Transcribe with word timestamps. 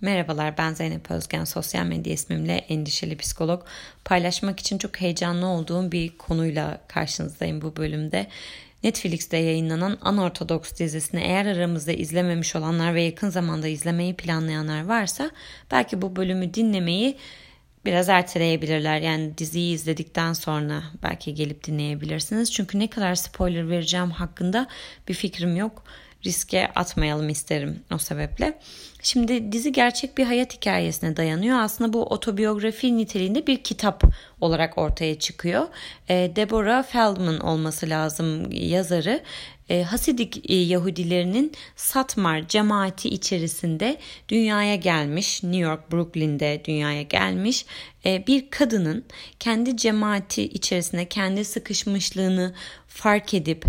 Merhabalar 0.00 0.58
ben 0.58 0.74
Zeynep 0.74 1.10
Özgen. 1.10 1.44
Sosyal 1.44 1.86
medya 1.86 2.12
ismimle 2.12 2.54
endişeli 2.54 3.16
psikolog. 3.16 3.62
Paylaşmak 4.04 4.60
için 4.60 4.78
çok 4.78 5.00
heyecanlı 5.00 5.46
olduğum 5.46 5.92
bir 5.92 6.18
konuyla 6.18 6.80
karşınızdayım 6.88 7.62
bu 7.62 7.76
bölümde. 7.76 8.26
Netflix'te 8.84 9.36
yayınlanan 9.36 9.98
Unorthodox 10.08 10.78
dizisini 10.78 11.20
eğer 11.20 11.46
aramızda 11.46 11.92
izlememiş 11.92 12.56
olanlar 12.56 12.94
ve 12.94 13.02
yakın 13.02 13.30
zamanda 13.30 13.68
izlemeyi 13.68 14.14
planlayanlar 14.14 14.84
varsa 14.84 15.30
belki 15.70 16.02
bu 16.02 16.16
bölümü 16.16 16.54
dinlemeyi 16.54 17.16
biraz 17.84 18.08
erteleyebilirler. 18.08 19.00
Yani 19.00 19.38
diziyi 19.38 19.74
izledikten 19.74 20.32
sonra 20.32 20.82
belki 21.02 21.34
gelip 21.34 21.64
dinleyebilirsiniz. 21.64 22.52
Çünkü 22.52 22.78
ne 22.78 22.90
kadar 22.90 23.14
spoiler 23.14 23.70
vereceğim 23.70 24.10
hakkında 24.10 24.66
bir 25.08 25.14
fikrim 25.14 25.56
yok 25.56 25.84
riske 26.24 26.68
atmayalım 26.74 27.28
isterim 27.28 27.80
o 27.94 27.98
sebeple. 27.98 28.58
Şimdi 29.02 29.52
dizi 29.52 29.72
gerçek 29.72 30.18
bir 30.18 30.24
hayat 30.24 30.56
hikayesine 30.56 31.16
dayanıyor. 31.16 31.58
Aslında 31.58 31.92
bu 31.92 32.02
otobiyografi 32.04 32.96
niteliğinde 32.96 33.46
bir 33.46 33.56
kitap 33.56 34.02
olarak 34.40 34.78
ortaya 34.78 35.18
çıkıyor. 35.18 35.66
E, 36.08 36.32
Deborah 36.36 36.82
Feldman 36.82 37.40
olması 37.40 37.88
lazım 37.88 38.52
yazarı. 38.52 39.22
E, 39.68 39.82
Hasidik 39.82 40.50
e, 40.50 40.54
Yahudilerinin 40.54 41.52
Satmar 41.76 42.48
cemaati 42.48 43.08
içerisinde 43.08 43.98
dünyaya 44.28 44.76
gelmiş, 44.76 45.42
New 45.42 45.58
York, 45.58 45.92
Brooklyn'de 45.92 46.62
dünyaya 46.64 47.02
gelmiş 47.02 47.66
bir 48.04 48.50
kadının 48.50 49.04
kendi 49.40 49.76
cemaati 49.76 50.42
içerisinde 50.42 51.08
kendi 51.08 51.44
sıkışmışlığını 51.44 52.54
fark 52.88 53.34
edip 53.34 53.64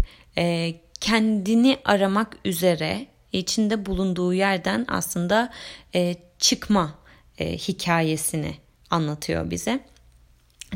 kendini 1.02 1.78
aramak 1.86 2.38
üzere 2.46 3.08
içinde 3.32 3.86
bulunduğu 3.86 4.34
yerden 4.34 4.86
aslında 4.88 5.50
e, 5.96 6.16
çıkma 6.40 6.96
e, 7.38 7.58
hikayesini 7.58 8.55
anlatıyor 8.90 9.52
bize. 9.52 9.80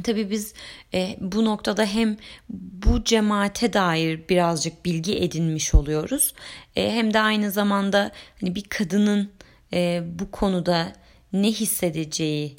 Tabii 0.04 0.30
biz 0.30 0.54
e, 0.94 1.18
bu 1.22 1.46
noktada 1.46 1.86
hem 1.86 2.18
bu 2.50 3.04
cemaate 3.04 3.74
dair 3.74 4.30
birazcık 4.30 4.86
bilgi 4.86 5.18
edinmiş 5.18 5.76
oluyoruz. 5.76 6.34
E, 6.76 6.92
hem 6.92 7.14
de 7.14 7.20
aynı 7.20 7.52
zamanda 7.52 8.12
hani 8.42 8.56
bir 8.56 8.64
kadının 8.64 9.32
e, 9.74 10.04
bu 10.06 10.32
konuda 10.32 10.94
ne 11.34 11.48
hissedeceği 11.48 12.56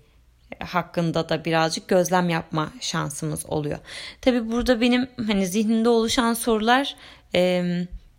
hakkında 0.60 1.28
da 1.28 1.44
birazcık 1.44 1.88
gözlem 1.88 2.28
yapma 2.28 2.72
şansımız 2.80 3.46
oluyor. 3.46 3.78
Tabii 4.20 4.52
burada 4.52 4.80
benim 4.80 5.08
hani 5.26 5.46
zihnimde 5.46 5.88
oluşan 5.88 6.34
sorular 6.34 6.96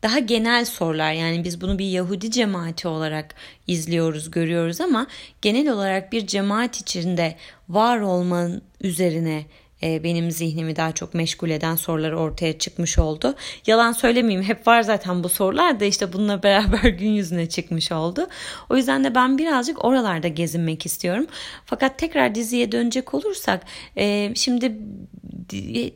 daha 0.03 0.19
genel 0.19 0.66
sorular 0.66 1.14
yani 1.14 1.44
biz 1.44 1.61
bunu 1.61 1.80
bir 1.80 1.86
Yahudi 1.86 2.31
cemaati 2.31 2.88
olarak 2.88 3.36
izliyoruz, 3.67 4.31
görüyoruz 4.31 4.81
ama 4.81 5.08
genel 5.42 5.70
olarak 5.70 6.11
bir 6.11 6.28
cemaat 6.28 6.81
içinde 6.81 7.36
var 7.70 8.00
olmanın 8.00 8.61
üzerine 8.81 9.45
e, 9.83 10.03
benim 10.03 10.31
zihnimi 10.31 10.75
daha 10.75 10.92
çok 10.92 11.14
meşgul 11.14 11.50
eden 11.50 11.75
sorular 11.75 12.11
ortaya 12.11 12.58
çıkmış 12.58 13.00
oldu. 13.00 13.36
Yalan 13.67 13.92
söylemeyeyim 13.92 14.44
hep 14.44 14.67
var 14.67 14.81
zaten 14.81 15.23
bu 15.23 15.30
sorular 15.30 15.80
da 15.80 15.86
işte 15.86 16.14
bununla 16.14 16.44
beraber 16.44 16.89
gün 16.89 17.09
yüzüne 17.09 17.50
çıkmış 17.50 17.92
oldu. 17.92 18.27
O 18.70 18.77
yüzden 18.77 19.03
de 19.03 19.16
ben 19.16 19.38
birazcık 19.38 19.86
oralarda 19.86 20.27
gezinmek 20.27 20.86
istiyorum. 20.86 21.27
Fakat 21.66 21.98
tekrar 21.98 22.36
diziye 22.36 22.72
dönecek 22.72 23.14
olursak 23.14 23.66
e, 23.98 24.36
şimdi 24.36 24.77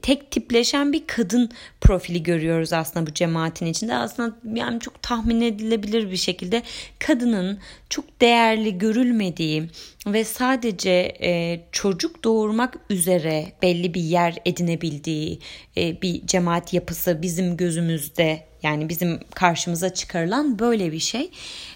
tek 0.01 0.31
tipleşen 0.31 0.93
bir 0.93 1.07
kadın 1.07 1.51
profili 1.81 2.23
görüyoruz 2.23 2.73
aslında 2.73 3.07
bu 3.07 3.13
cemaatin 3.13 3.65
içinde. 3.65 3.95
Aslında 3.95 4.35
yani 4.53 4.79
çok 4.79 5.01
tahmin 5.01 5.41
edilebilir 5.41 6.11
bir 6.11 6.17
şekilde 6.17 6.63
kadının 6.99 7.59
çok 7.89 8.21
değerli 8.21 8.77
görülmediği 8.77 9.69
ve 10.07 10.23
sadece 10.23 11.17
e, 11.21 11.61
çocuk 11.71 12.23
doğurmak 12.23 12.77
üzere 12.89 13.53
belli 13.61 13.93
bir 13.93 14.01
yer 14.01 14.35
edinebildiği 14.45 15.39
e, 15.77 16.02
bir 16.02 16.27
cemaat 16.27 16.73
yapısı 16.73 17.21
bizim 17.21 17.57
gözümüzde 17.57 18.47
yani 18.63 18.89
bizim 18.89 19.19
karşımıza 19.36 19.93
çıkarılan 19.93 20.59
böyle 20.59 20.91
bir 20.91 20.99
şey. 20.99 21.31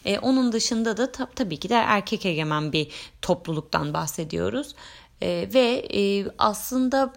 E, 0.05 0.19
onun 0.19 0.51
dışında 0.51 0.97
da 0.97 1.05
tab- 1.05 1.35
tabii 1.35 1.57
ki 1.57 1.69
de 1.69 1.75
erkek 1.75 2.25
egemen 2.25 2.73
bir 2.73 2.87
topluluktan 3.21 3.93
bahsediyoruz. 3.93 4.75
E, 5.21 5.47
ve 5.53 5.87
e, 5.93 6.25
aslında 6.37 7.13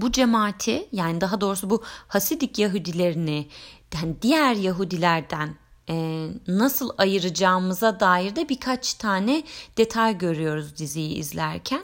bu 0.00 0.12
cemaati 0.12 0.88
yani 0.92 1.20
daha 1.20 1.40
doğrusu 1.40 1.70
bu 1.70 1.82
Hasidik 2.08 2.58
Yahudilerini 2.58 3.48
yani 3.94 4.14
diğer 4.22 4.54
Yahudilerden 4.54 5.56
e, 5.88 6.28
nasıl 6.48 6.90
ayıracağımıza 6.98 8.00
dair 8.00 8.36
de 8.36 8.48
birkaç 8.48 8.94
tane 8.94 9.42
detay 9.76 10.18
görüyoruz 10.18 10.76
diziyi 10.76 11.14
izlerken. 11.14 11.82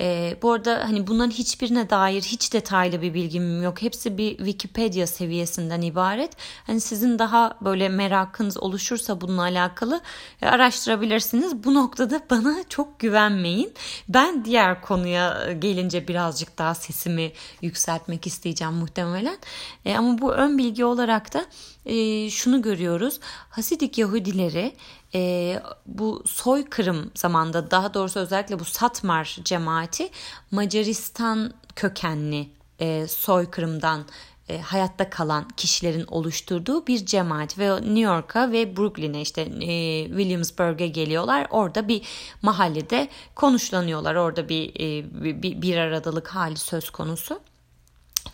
E, 0.00 0.36
bu 0.42 0.52
arada 0.52 0.84
hani 0.84 1.06
bunların 1.06 1.30
hiçbirine 1.30 1.90
dair 1.90 2.22
hiç 2.22 2.52
detaylı 2.52 3.02
bir 3.02 3.14
bilgim 3.14 3.62
yok. 3.62 3.82
Hepsi 3.82 4.18
bir 4.18 4.36
Wikipedia 4.36 5.06
seviyesinden 5.06 5.82
ibaret. 5.82 6.32
Hani 6.66 6.80
sizin 6.80 7.18
daha 7.18 7.58
böyle 7.60 7.88
merakınız 7.88 8.58
oluşursa 8.58 9.20
bununla 9.20 9.42
alakalı 9.42 10.00
e, 10.42 10.46
araştırabilirsiniz. 10.46 11.64
Bu 11.64 11.74
noktada 11.74 12.20
bana 12.30 12.56
çok 12.68 13.00
güvenmeyin. 13.00 13.74
Ben 14.08 14.44
diğer 14.44 14.82
konuya 14.82 15.52
gelince 15.52 16.08
birazcık 16.08 16.58
daha 16.58 16.74
sesimi 16.74 17.32
yükseltmek 17.62 18.26
isteyeceğim 18.26 18.74
muhtemelen. 18.74 19.38
E, 19.84 19.96
ama 19.96 20.18
bu 20.18 20.32
ön 20.32 20.58
bilgi 20.58 20.84
olarak 20.84 21.34
da 21.34 21.46
e, 21.86 22.30
şunu 22.30 22.62
görüyoruz. 22.62 23.20
Hasidik 23.50 23.98
Yahudileri 23.98 24.72
e, 25.14 25.62
bu 25.86 26.22
soykırım 26.26 27.10
zamanda 27.14 27.70
daha 27.70 27.94
doğrusu 27.94 28.20
özellikle 28.20 28.58
bu 28.58 28.64
Satmar 28.64 29.38
cemaati 29.44 30.10
Macaristan 30.50 31.52
kökenli 31.76 32.48
e, 32.80 33.06
soykırımdan 33.08 34.04
e, 34.48 34.60
hayatta 34.60 35.10
kalan 35.10 35.48
kişilerin 35.56 36.04
oluşturduğu 36.06 36.86
bir 36.86 37.06
cemaat 37.06 37.58
ve 37.58 37.74
New 37.74 38.00
York'a 38.00 38.52
ve 38.52 38.76
Brooklyn'e 38.76 39.20
işte 39.20 39.40
e, 39.42 40.06
Williamsburg'e 40.06 40.86
geliyorlar. 40.86 41.46
Orada 41.50 41.88
bir 41.88 42.02
mahallede 42.42 43.08
konuşlanıyorlar. 43.34 44.14
Orada 44.14 44.48
bir, 44.48 44.68
e, 44.80 45.04
bir 45.42 45.62
bir 45.62 45.76
aradalık 45.76 46.28
hali 46.28 46.56
söz 46.56 46.90
konusu. 46.90 47.40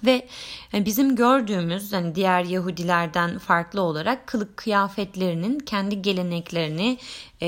Ve 0.04 0.26
e, 0.74 0.84
bizim 0.84 1.16
gördüğümüz 1.16 1.92
yani 1.92 2.14
diğer 2.14 2.44
Yahudilerden 2.44 3.38
farklı 3.38 3.80
olarak 3.80 4.26
kılık 4.26 4.56
kıyafetlerinin 4.56 5.58
kendi 5.58 6.02
geleneklerini 6.02 6.98
e, 7.42 7.46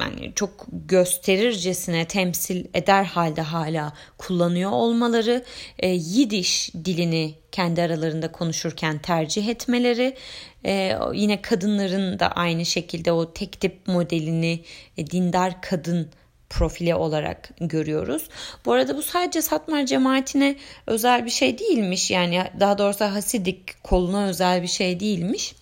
yani 0.00 0.32
çok 0.34 0.66
gösterircesine 0.72 2.08
temsil 2.08 2.64
eder 2.74 3.04
halde 3.04 3.42
hala 3.42 3.92
kullanıyor 4.18 4.70
olmaları, 4.70 5.44
e, 5.78 5.88
Yidiş 5.88 6.74
dilini 6.74 7.34
kendi 7.52 7.82
aralarında 7.82 8.32
konuşurken 8.32 8.98
tercih 8.98 9.48
etmeleri, 9.48 10.16
e, 10.64 10.98
yine 11.14 11.42
kadınların 11.42 12.18
da 12.18 12.28
aynı 12.28 12.66
şekilde 12.66 13.12
o 13.12 13.32
tek 13.32 13.60
tip 13.60 13.86
modelini 13.86 14.64
e, 14.96 15.06
dindar 15.06 15.62
kadın 15.62 16.10
profili 16.50 16.94
olarak 16.94 17.50
görüyoruz. 17.60 18.28
Bu 18.64 18.72
arada 18.72 18.96
bu 18.96 19.02
sadece 19.02 19.42
Satmar 19.42 19.86
cemaatine 19.86 20.56
özel 20.86 21.24
bir 21.24 21.30
şey 21.30 21.58
değilmiş. 21.58 22.10
Yani 22.10 22.44
daha 22.60 22.78
doğrusu 22.78 23.04
Hasidik 23.04 23.84
koluna 23.84 24.26
özel 24.26 24.62
bir 24.62 24.68
şey 24.68 25.00
değilmiş. 25.00 25.54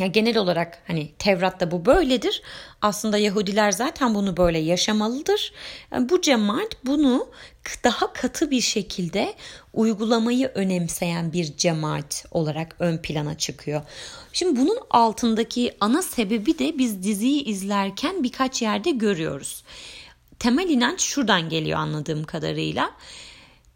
Ya 0.00 0.06
genel 0.06 0.38
olarak 0.38 0.78
hani 0.86 1.12
Tevrat'ta 1.18 1.70
bu 1.70 1.86
böyledir. 1.86 2.42
Aslında 2.82 3.18
Yahudiler 3.18 3.72
zaten 3.72 4.14
bunu 4.14 4.36
böyle 4.36 4.58
yaşamalıdır. 4.58 5.52
Yani 5.92 6.08
bu 6.08 6.20
cemaat 6.20 6.86
bunu 6.86 7.28
daha 7.84 8.12
katı 8.12 8.50
bir 8.50 8.60
şekilde 8.60 9.34
uygulamayı 9.72 10.46
önemseyen 10.54 11.32
bir 11.32 11.56
cemaat 11.56 12.24
olarak 12.30 12.76
ön 12.78 12.98
plana 12.98 13.38
çıkıyor. 13.38 13.82
Şimdi 14.32 14.60
bunun 14.60 14.78
altındaki 14.90 15.76
ana 15.80 16.02
sebebi 16.02 16.58
de 16.58 16.78
biz 16.78 17.02
diziyi 17.02 17.44
izlerken 17.44 18.22
birkaç 18.22 18.62
yerde 18.62 18.90
görüyoruz. 18.90 19.64
Temel 20.38 20.68
inanç 20.68 21.00
şuradan 21.00 21.48
geliyor 21.48 21.78
anladığım 21.78 22.24
kadarıyla. 22.24 22.90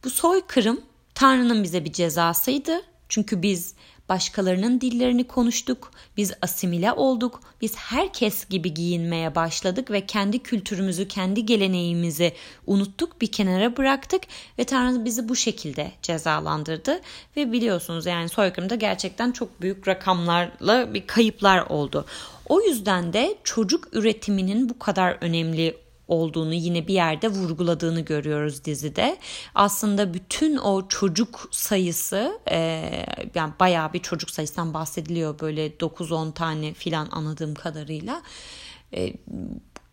Bu 0.04 0.10
soykırım 0.10 0.80
Tanrı'nın 1.14 1.62
bize 1.62 1.84
bir 1.84 1.92
cezasıydı. 1.92 2.82
Çünkü 3.08 3.42
biz 3.42 3.74
Başkalarının 4.08 4.80
dillerini 4.80 5.24
konuştuk, 5.24 5.90
biz 6.16 6.32
asimile 6.42 6.92
olduk, 6.92 7.40
biz 7.60 7.76
herkes 7.76 8.48
gibi 8.48 8.74
giyinmeye 8.74 9.34
başladık 9.34 9.90
ve 9.90 10.06
kendi 10.06 10.38
kültürümüzü, 10.38 11.08
kendi 11.08 11.46
geleneğimizi 11.46 12.32
unuttuk, 12.66 13.20
bir 13.20 13.26
kenara 13.26 13.76
bıraktık 13.76 14.22
ve 14.58 14.64
Tanrı 14.64 15.04
bizi 15.04 15.28
bu 15.28 15.36
şekilde 15.36 15.92
cezalandırdı. 16.02 17.00
Ve 17.36 17.52
biliyorsunuz 17.52 18.06
yani 18.06 18.28
soykırımda 18.28 18.74
gerçekten 18.74 19.32
çok 19.32 19.60
büyük 19.60 19.88
rakamlarla 19.88 20.94
bir 20.94 21.06
kayıplar 21.06 21.66
oldu. 21.66 22.06
O 22.48 22.60
yüzden 22.60 23.12
de 23.12 23.38
çocuk 23.44 23.88
üretiminin 23.92 24.68
bu 24.68 24.78
kadar 24.78 25.18
önemli 25.20 25.83
olduğunu 26.08 26.54
yine 26.54 26.88
bir 26.88 26.94
yerde 26.94 27.28
vurguladığını 27.28 28.00
görüyoruz 28.00 28.64
dizide. 28.64 29.18
Aslında 29.54 30.14
bütün 30.14 30.56
o 30.56 30.88
çocuk 30.88 31.48
sayısı 31.50 32.38
e, 32.50 32.58
yani 33.34 33.52
bayağı 33.60 33.92
bir 33.92 33.98
çocuk 33.98 34.30
sayısından 34.30 34.74
bahsediliyor 34.74 35.40
böyle 35.40 35.66
9-10 35.68 36.34
tane 36.34 36.74
filan 36.74 37.08
anladığım 37.12 37.54
kadarıyla. 37.54 38.22
e, 38.94 39.12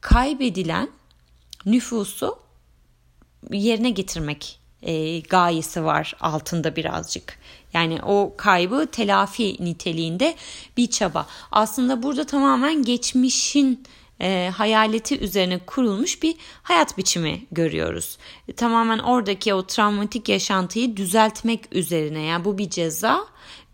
kaybedilen 0.02 0.90
nüfusu 1.66 2.40
yerine 3.52 3.90
getirmek 3.90 4.60
e, 4.82 5.20
gayesi 5.20 5.84
var 5.86 6.16
altında 6.20 6.76
birazcık. 6.76 7.38
Yani 7.74 8.00
o 8.04 8.34
kaybı 8.38 8.88
telafi 8.92 9.58
niteliğinde 9.60 10.36
bir 10.78 10.88
çaba. 10.88 11.28
Aslında 11.52 12.04
burada 12.04 12.26
tamamen 12.26 12.84
geçmişin 12.84 13.84
e, 14.22 14.52
hayaleti 14.58 15.20
üzerine 15.20 15.60
kurulmuş 15.60 16.24
bir 16.24 16.36
hayat 16.64 16.98
biçimi 16.98 17.46
görüyoruz. 17.52 18.18
E, 18.48 18.54
tamamen 18.54 19.00
oradaki 19.00 19.54
o 19.54 19.68
travmatik 19.68 20.30
yaşantıyı 20.30 20.98
düzeltmek 20.98 21.76
üzerine. 21.76 22.22
Yani 22.22 22.46
bu 22.46 22.58
bir 22.58 22.70
ceza. 22.70 23.26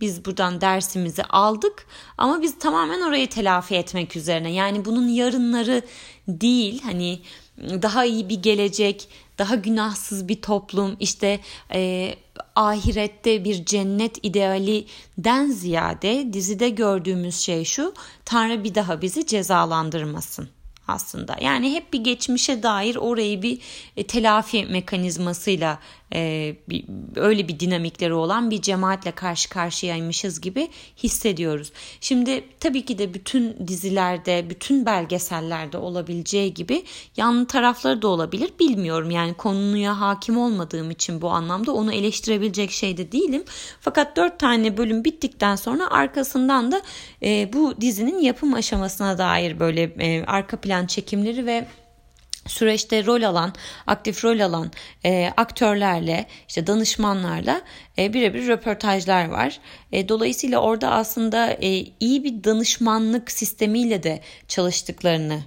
Biz 0.02 0.26
buradan 0.26 0.62
dersimizi 0.62 1.24
aldık 1.24 1.86
ama 2.18 2.42
biz 2.42 2.60
tamamen 2.60 3.02
orayı 3.02 3.30
telafi 3.30 3.76
etmek 3.76 4.16
üzerine. 4.16 4.52
Yani 4.52 4.86
bunun 4.86 5.08
yarınları 5.08 5.82
değil 6.28 6.82
hani 6.84 7.20
daha 7.62 8.06
iyi 8.06 8.30
bir 8.30 8.42
gelecek, 8.42 9.07
daha 9.38 9.56
günahsız 9.56 10.27
bir 10.27 10.42
toplum, 10.42 10.98
işte 11.00 11.39
e, 11.74 12.13
ahirette 12.56 13.44
bir 13.44 13.65
cennet 13.65 14.25
idealinden 14.25 15.51
ziyade 15.51 16.33
dizide 16.33 16.69
gördüğümüz 16.69 17.36
şey 17.36 17.65
şu, 17.65 17.94
Tanrı 18.25 18.63
bir 18.63 18.75
daha 18.75 19.01
bizi 19.01 19.25
cezalandırmasın 19.25 20.50
aslında. 20.88 21.36
Yani 21.42 21.74
hep 21.74 21.94
bir 21.94 22.04
geçmişe 22.04 22.63
dair 22.63 22.95
orayı 22.95 23.42
bir 23.42 23.59
e, 23.98 24.07
telafi 24.07 24.65
mekanizmasıyla 24.65 25.80
e, 26.13 26.56
bir, 26.69 26.86
öyle 27.15 27.48
bir 27.48 27.59
dinamikleri 27.59 28.13
olan 28.13 28.51
bir 28.51 28.62
cemaatle 28.62 29.12
karşı 29.12 29.50
karşıyaymışız 29.50 30.42
gibi 30.42 30.68
hissediyoruz. 31.04 31.71
Şimdi 32.01 32.44
tabii 32.59 32.86
ki 32.86 32.98
de 32.98 33.13
bütün 33.13 33.68
dizilerde, 33.68 34.50
bütün 34.50 34.86
belgesellerde 34.86 35.77
olabileceği 35.77 36.54
gibi 36.54 36.83
yanlı 37.18 37.48
tarafları 37.48 38.01
da 38.01 38.07
olabilir. 38.07 38.51
Bilmiyorum 38.59 39.12
yani 39.12 39.33
konuya 39.33 40.01
hakim 40.01 40.38
olmadığım 40.38 40.92
için 40.92 41.21
bu 41.21 41.30
anlamda 41.30 41.74
onu 41.74 41.94
eleştirebilecek 41.94 42.71
şey 42.71 42.98
de 42.98 43.12
değilim. 43.12 43.44
Fakat 43.81 44.18
dört 44.18 44.39
tane 44.39 44.77
bölüm 44.77 45.04
bittikten 45.04 45.56
sonra 45.56 45.92
arkasından 45.92 46.71
da 46.71 46.81
e, 47.24 47.54
bu 47.54 47.81
dizinin 47.81 48.19
yapım 48.19 48.54
aşamasına 48.54 49.18
dair 49.18 49.59
böyle 49.59 49.81
e, 49.81 50.25
arka 50.25 50.57
plan 50.57 50.86
çekimleri 50.86 51.45
ve 51.45 51.68
süreçte 52.48 53.06
rol 53.06 53.24
alan, 53.24 53.54
aktif 53.88 54.25
rol 54.25 54.39
alan 54.39 54.72
e, 55.06 55.34
aktörlerle, 55.38 56.25
işte 56.48 56.68
danışmanlarla 56.68 57.62
e, 57.98 58.13
birebir 58.13 58.48
röportajlar 58.48 59.25
var. 59.25 59.60
E, 59.92 60.10
dolayısıyla 60.10 60.60
orada 60.60 60.92
aslında 60.92 61.51
e, 61.51 61.86
iyi 62.00 62.24
bir 62.24 62.44
danışmanlık 62.44 63.31
sistemiyle 63.31 64.04
de 64.04 64.22
çalıştıklarını 64.48 65.39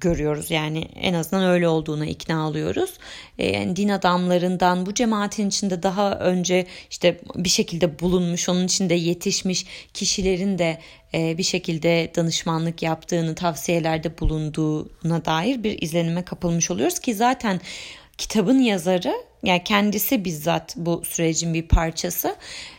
görüyoruz. 0.00 0.50
Yani 0.50 0.88
en 0.94 1.14
azından 1.14 1.44
öyle 1.44 1.68
olduğuna 1.68 2.06
ikna 2.06 2.48
oluyoruz. 2.48 2.90
E, 3.38 3.50
yani 3.50 3.76
din 3.76 3.88
adamlarından 3.88 4.86
bu 4.86 4.94
cemaatin 4.94 5.48
içinde 5.48 5.82
daha 5.82 6.18
önce 6.18 6.66
işte 6.90 7.20
bir 7.36 7.48
şekilde 7.48 7.98
bulunmuş, 7.98 8.48
onun 8.48 8.66
içinde 8.66 8.94
yetişmiş 8.94 9.66
kişilerin 9.94 10.58
de 10.58 10.78
e, 11.14 11.38
bir 11.38 11.42
şekilde 11.42 12.12
danışmanlık 12.16 12.82
yaptığını, 12.82 13.34
tavsiyelerde 13.34 14.18
bulunduğuna 14.18 15.24
dair 15.24 15.62
bir 15.62 15.82
izlenime 15.82 16.24
kapılmış 16.24 16.70
oluyoruz 16.70 16.98
ki 16.98 17.14
zaten 17.14 17.60
kitabın 18.18 18.58
yazarı 18.58 19.14
yani 19.46 19.64
kendisi 19.64 20.24
bizzat 20.24 20.76
bu 20.76 21.02
sürecin 21.04 21.54
bir 21.54 21.62
parçası. 21.62 22.36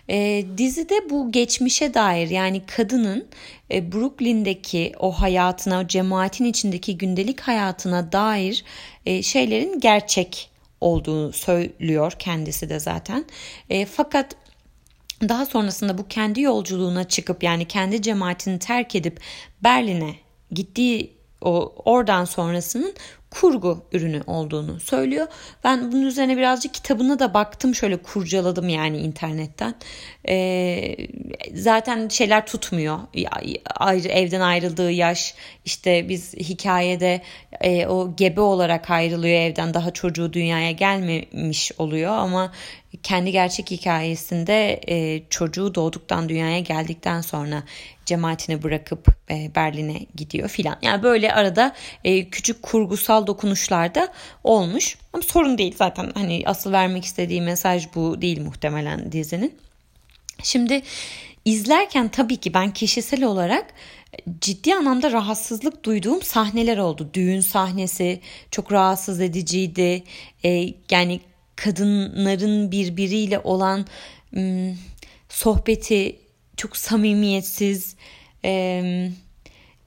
E, 0.09 0.45
dizide 0.57 1.09
bu 1.09 1.31
geçmişe 1.31 1.93
dair 1.93 2.29
yani 2.29 2.65
kadının 2.65 3.27
e, 3.71 3.91
Brooklyn'deki 3.91 4.93
o 4.99 5.11
hayatına, 5.11 5.79
o 5.79 5.87
cemaatin 5.87 6.45
içindeki 6.45 6.97
gündelik 6.97 7.39
hayatına 7.39 8.11
dair 8.11 8.63
e, 9.05 9.23
şeylerin 9.23 9.79
gerçek 9.79 10.49
olduğunu 10.81 11.33
söylüyor 11.33 12.13
kendisi 12.19 12.69
de 12.69 12.79
zaten. 12.79 13.25
E, 13.69 13.85
fakat 13.85 14.35
daha 15.21 15.45
sonrasında 15.45 15.97
bu 15.97 16.07
kendi 16.07 16.41
yolculuğuna 16.41 17.03
çıkıp 17.03 17.43
yani 17.43 17.65
kendi 17.65 18.01
cemaatini 18.01 18.59
terk 18.59 18.95
edip 18.95 19.19
Berlin'e 19.63 20.15
gittiği 20.51 21.17
o 21.41 21.73
oradan 21.85 22.25
sonrasının 22.25 22.93
kurgu 23.31 23.85
ürünü 23.91 24.21
olduğunu 24.27 24.79
söylüyor. 24.79 25.27
Ben 25.63 25.91
bunun 25.91 26.05
üzerine 26.05 26.37
birazcık 26.37 26.73
kitabına 26.73 27.19
da 27.19 27.33
baktım 27.33 27.75
şöyle 27.75 27.97
kurcaladım 27.97 28.69
yani 28.69 28.97
internetten. 28.97 29.75
Ee, 30.29 30.95
zaten 31.53 32.07
şeyler 32.07 32.45
tutmuyor. 32.45 32.99
Ayrı, 33.75 34.07
evden 34.07 34.41
ayrıldığı 34.41 34.91
yaş 34.91 35.35
işte 35.65 36.09
biz 36.09 36.33
hikayede 36.33 37.21
e, 37.61 37.87
o 37.87 38.15
gebe 38.15 38.41
olarak 38.41 38.89
ayrılıyor 38.89 39.39
evden 39.41 39.73
daha 39.73 39.91
çocuğu 39.91 40.33
dünyaya 40.33 40.71
gelmemiş 40.71 41.71
oluyor 41.77 42.11
ama 42.11 42.51
kendi 43.03 43.31
gerçek 43.31 43.71
hikayesinde 43.71 44.81
e, 44.87 45.23
çocuğu 45.29 45.75
doğduktan 45.75 46.29
dünyaya 46.29 46.59
geldikten 46.59 47.21
sonra 47.21 47.63
cemaatini 48.05 48.63
bırakıp 48.63 49.07
e, 49.29 49.51
Berlin'e 49.55 49.99
gidiyor 50.15 50.49
filan. 50.49 50.77
Yani 50.81 51.03
böyle 51.03 51.33
arada 51.33 51.75
e, 52.03 52.29
küçük 52.29 52.61
kurgusal 52.61 53.27
dokunuşlar 53.27 53.95
da 53.95 54.13
olmuş. 54.43 54.97
Ama 55.13 55.23
sorun 55.23 55.57
değil 55.57 55.75
zaten 55.77 56.11
hani 56.13 56.43
asıl 56.45 56.71
vermek 56.71 57.05
istediği 57.05 57.41
mesaj 57.41 57.87
bu 57.95 58.21
değil 58.21 58.41
muhtemelen 58.41 59.11
dizinin. 59.11 59.55
Şimdi 60.43 60.81
izlerken 61.45 62.09
tabii 62.09 62.37
ki 62.37 62.53
ben 62.53 62.73
kişisel 62.73 63.23
olarak 63.23 63.73
ciddi 64.41 64.75
anlamda 64.75 65.11
rahatsızlık 65.11 65.85
duyduğum 65.85 66.21
sahneler 66.21 66.77
oldu. 66.77 67.09
Düğün 67.13 67.39
sahnesi 67.39 68.21
çok 68.51 68.71
rahatsız 68.71 69.21
ediciydi. 69.21 70.03
E, 70.45 70.73
yani 70.91 71.19
kadınların 71.57 72.71
birbiriyle 72.71 73.39
olan 73.39 73.85
ım, 74.35 74.77
sohbeti 75.29 76.19
çok 76.57 76.77
samimiyetsiz 76.77 77.95
e, 78.45 79.11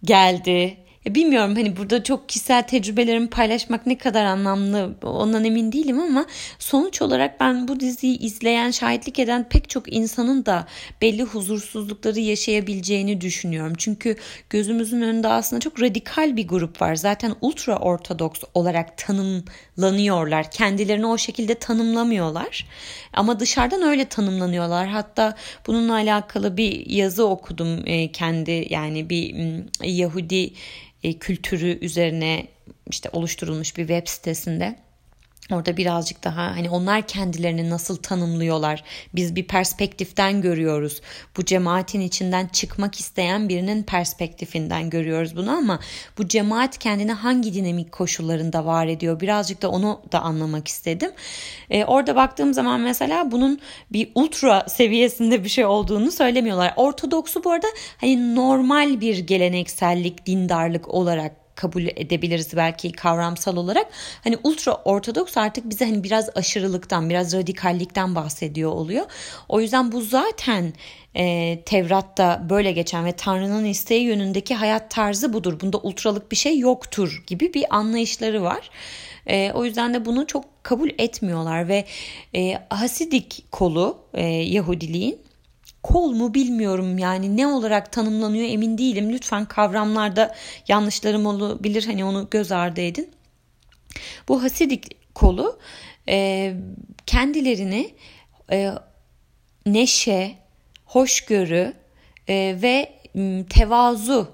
geldi. 0.05 0.77
Ya 1.05 1.15
bilmiyorum 1.15 1.55
hani 1.57 1.77
burada 1.77 2.03
çok 2.05 2.29
kişisel 2.29 2.63
tecrübelerimi 2.63 3.31
paylaşmak 3.31 3.87
ne 3.87 3.99
kadar 3.99 4.25
anlamlı 4.25 4.95
ondan 5.03 5.45
emin 5.45 5.73
değilim 5.73 6.01
ama 6.01 6.27
sonuç 6.59 7.03
olarak 7.03 7.41
ben 7.41 7.69
bu 7.69 7.81
diziyi 7.81 8.19
izleyen, 8.19 8.71
şahitlik 8.71 9.19
eden 9.19 9.49
pek 9.49 9.69
çok 9.69 9.93
insanın 9.93 10.47
da 10.47 10.67
belli 11.03 11.23
huzursuzlukları 11.23 12.21
yaşayabileceğini 12.21 13.21
düşünüyorum. 13.21 13.73
Çünkü 13.79 14.17
gözümüzün 14.51 15.03
önünde 15.03 15.29
aslında 15.29 15.61
çok 15.61 15.83
radikal 15.83 16.37
bir 16.37 16.49
grup 16.49 16.83
var. 16.83 16.95
Zaten 16.95 17.35
ultra 17.41 17.79
ortodoks 17.79 18.41
olarak 18.55 18.99
tanımlanıyorlar. 19.81 20.51
Kendilerini 20.51 21.07
o 21.07 21.19
şekilde 21.19 21.55
tanımlamıyorlar. 21.55 22.67
Ama 23.13 23.41
dışarıdan 23.41 23.83
öyle 23.83 24.05
tanımlanıyorlar. 24.05 24.89
Hatta 24.89 25.37
bununla 25.67 25.95
alakalı 25.95 26.57
bir 26.57 26.87
yazı 26.87 27.27
okudum 27.27 27.83
e, 27.87 28.13
kendi 28.13 28.67
yani 28.71 29.11
bir 29.11 29.35
Yahudi 29.85 30.53
e, 31.03 31.19
kültürü 31.19 31.79
üzerine 31.81 32.47
işte 32.91 33.09
oluşturulmuş 33.13 33.77
bir 33.77 33.87
web 33.89 34.07
sitesinde. 34.09 34.77
Orada 35.53 35.77
birazcık 35.77 36.25
daha 36.25 36.43
hani 36.43 36.71
onlar 36.71 37.03
kendilerini 37.03 37.71
nasıl 37.71 37.97
tanımlıyorlar? 37.97 38.85
Biz 39.15 39.37
bir 39.37 39.47
perspektiften 39.47 40.41
görüyoruz. 40.41 41.01
Bu 41.37 41.45
cemaatin 41.45 42.01
içinden 42.01 42.47
çıkmak 42.47 43.01
isteyen 43.01 43.49
birinin 43.49 43.83
perspektifinden 43.83 44.91
görüyoruz 44.91 45.37
bunu 45.37 45.51
ama 45.51 45.81
bu 46.19 46.29
cemaat 46.29 46.79
kendini 46.79 47.13
hangi 47.13 47.55
dinamik 47.55 47.93
koşullarında 47.93 48.67
var 48.67 48.87
ediyor? 48.87 49.21
Birazcık 49.21 49.63
da 49.63 49.71
onu 49.71 50.03
da 50.13 50.21
anlamak 50.21 50.69
istedim. 50.69 51.11
Ee, 51.71 51.85
orada 51.85 52.17
baktığım 52.17 52.55
zaman 52.55 52.81
mesela 52.81 53.31
bunun 53.31 53.61
bir 53.93 54.11
ultra 54.15 54.69
seviyesinde 54.69 55.45
bir 55.45 55.49
şey 55.49 55.65
olduğunu 55.65 56.11
söylemiyorlar. 56.11 56.73
Ortodoksu 56.77 57.45
bu 57.45 57.51
arada 57.51 57.67
hani 58.01 58.35
normal 58.35 59.01
bir 59.01 59.19
geleneksellik, 59.19 60.27
dindarlık 60.27 60.89
olarak 60.89 61.50
kabul 61.61 61.87
edebiliriz 61.97 62.57
belki 62.57 62.93
kavramsal 62.93 63.57
olarak. 63.57 63.87
Hani 64.25 64.39
ultra 64.43 64.75
ortodoks 64.75 65.37
artık 65.37 65.71
bize 65.71 65.85
hani 65.85 66.05
biraz 66.05 66.29
aşırılıktan, 66.35 67.11
biraz 67.11 67.35
radikallikten 67.35 68.15
bahsediyor 68.15 68.71
oluyor. 68.73 69.07
O 69.49 69.61
yüzden 69.61 69.93
bu 69.93 70.01
zaten 70.01 70.73
e, 71.17 71.59
Tevrat'ta 71.67 72.47
böyle 72.51 72.73
geçen 72.73 73.05
ve 73.05 73.13
Tanrı'nın 73.13 73.65
isteği 73.65 74.03
yönündeki 74.03 74.55
hayat 74.55 74.91
tarzı 74.91 75.33
budur. 75.33 75.61
Bunda 75.61 75.79
ultralık 75.79 76.33
bir 76.33 76.37
şey 76.37 76.59
yoktur 76.59 77.23
gibi 77.27 77.55
bir 77.55 77.77
anlayışları 77.77 78.43
var. 78.43 78.71
E, 79.27 79.53
o 79.55 79.65
yüzden 79.65 79.95
de 79.95 80.05
bunu 80.05 80.27
çok 80.27 80.45
kabul 80.63 80.91
etmiyorlar 80.99 81.69
ve 81.69 81.85
e, 82.35 82.59
Hasidik 82.71 83.45
kolu 83.51 83.99
e, 84.15 84.27
Yahudiliğin 84.27 85.30
kol 85.83 86.13
mu 86.13 86.35
bilmiyorum 86.35 86.99
yani 86.99 87.37
ne 87.37 87.47
olarak 87.47 87.93
tanımlanıyor 87.93 88.49
emin 88.49 88.79
değilim. 88.79 89.13
Lütfen 89.13 89.45
kavramlarda 89.45 90.35
yanlışlarım 90.69 91.27
olabilir 91.27 91.87
hani 91.87 92.05
onu 92.05 92.29
göz 92.31 92.53
ardı 92.53 92.81
edin. 92.81 93.11
Bu 94.29 94.43
hasidik 94.43 95.15
kolu 95.15 95.59
e, 96.09 96.55
kendilerini 97.07 97.95
e, 98.53 98.71
neşe, 99.67 100.35
hoşgörü 100.85 101.75
e, 102.29 102.57
ve 102.63 103.01
tevazu 103.51 104.29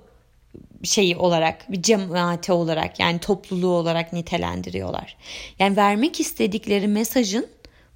şeyi 0.82 1.16
olarak, 1.16 1.72
bir 1.72 1.82
cemaati 1.82 2.52
olarak 2.52 3.00
yani 3.00 3.18
topluluğu 3.18 3.72
olarak 3.72 4.12
nitelendiriyorlar. 4.12 5.16
Yani 5.58 5.76
vermek 5.76 6.20
istedikleri 6.20 6.88
mesajın 6.88 7.48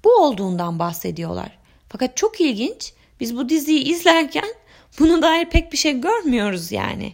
bu 0.03 0.09
olduğundan 0.09 0.79
bahsediyorlar. 0.79 1.57
Fakat 1.89 2.17
çok 2.17 2.41
ilginç. 2.41 2.93
Biz 3.21 3.37
bu 3.37 3.49
diziyi 3.49 3.83
izlerken 3.83 4.53
buna 4.99 5.21
dair 5.21 5.49
pek 5.49 5.71
bir 5.71 5.77
şey 5.77 6.01
görmüyoruz 6.01 6.71
yani. 6.71 7.13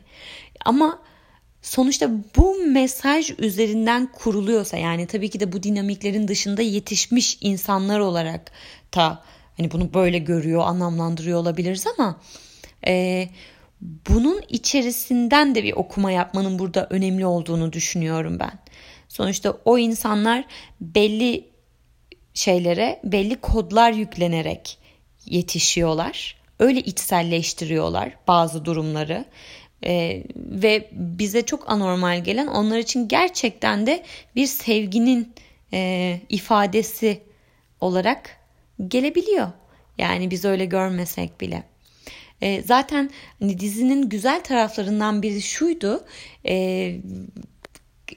Ama 0.65 0.99
sonuçta 1.61 2.09
bu 2.37 2.55
mesaj 2.55 3.31
üzerinden 3.37 4.11
kuruluyorsa 4.11 4.77
yani 4.77 5.07
tabii 5.07 5.29
ki 5.29 5.39
de 5.39 5.51
bu 5.51 5.63
dinamiklerin 5.63 6.27
dışında 6.27 6.61
yetişmiş 6.61 7.37
insanlar 7.41 7.99
olarak 7.99 8.51
da 8.95 9.23
hani 9.57 9.71
bunu 9.71 9.93
böyle 9.93 10.17
görüyor, 10.17 10.63
anlamlandırıyor 10.65 11.39
olabiliriz 11.39 11.85
ama 11.97 12.21
e, 12.87 13.27
bunun 13.81 14.41
içerisinden 14.49 15.55
de 15.55 15.63
bir 15.63 15.73
okuma 15.73 16.11
yapmanın 16.11 16.59
burada 16.59 16.87
önemli 16.89 17.25
olduğunu 17.25 17.73
düşünüyorum 17.73 18.39
ben. 18.39 18.59
Sonuçta 19.07 19.57
o 19.65 19.77
insanlar 19.77 20.45
belli 20.81 21.49
şeylere 22.33 22.99
belli 23.03 23.35
kodlar 23.35 23.91
yüklenerek 23.91 24.77
yetişiyorlar. 25.29 26.35
Öyle 26.59 26.79
içselleştiriyorlar 26.79 28.11
bazı 28.27 28.65
durumları. 28.65 29.25
Ee, 29.83 30.23
ve 30.35 30.89
bize 30.91 31.41
çok 31.41 31.69
anormal 31.69 32.23
gelen 32.23 32.47
onlar 32.47 32.77
için 32.77 33.07
gerçekten 33.07 33.87
de 33.87 34.03
bir 34.35 34.47
sevginin 34.47 35.33
e, 35.73 36.21
ifadesi 36.29 37.21
olarak 37.81 38.37
gelebiliyor. 38.87 39.51
Yani 39.97 40.31
biz 40.31 40.45
öyle 40.45 40.65
görmesek 40.65 41.41
bile. 41.41 41.63
E, 42.41 42.61
zaten 42.61 43.09
hani 43.39 43.59
dizinin 43.59 44.09
güzel 44.09 44.43
taraflarından 44.43 45.21
biri 45.21 45.41
şuydu. 45.41 46.05
E, 46.47 46.95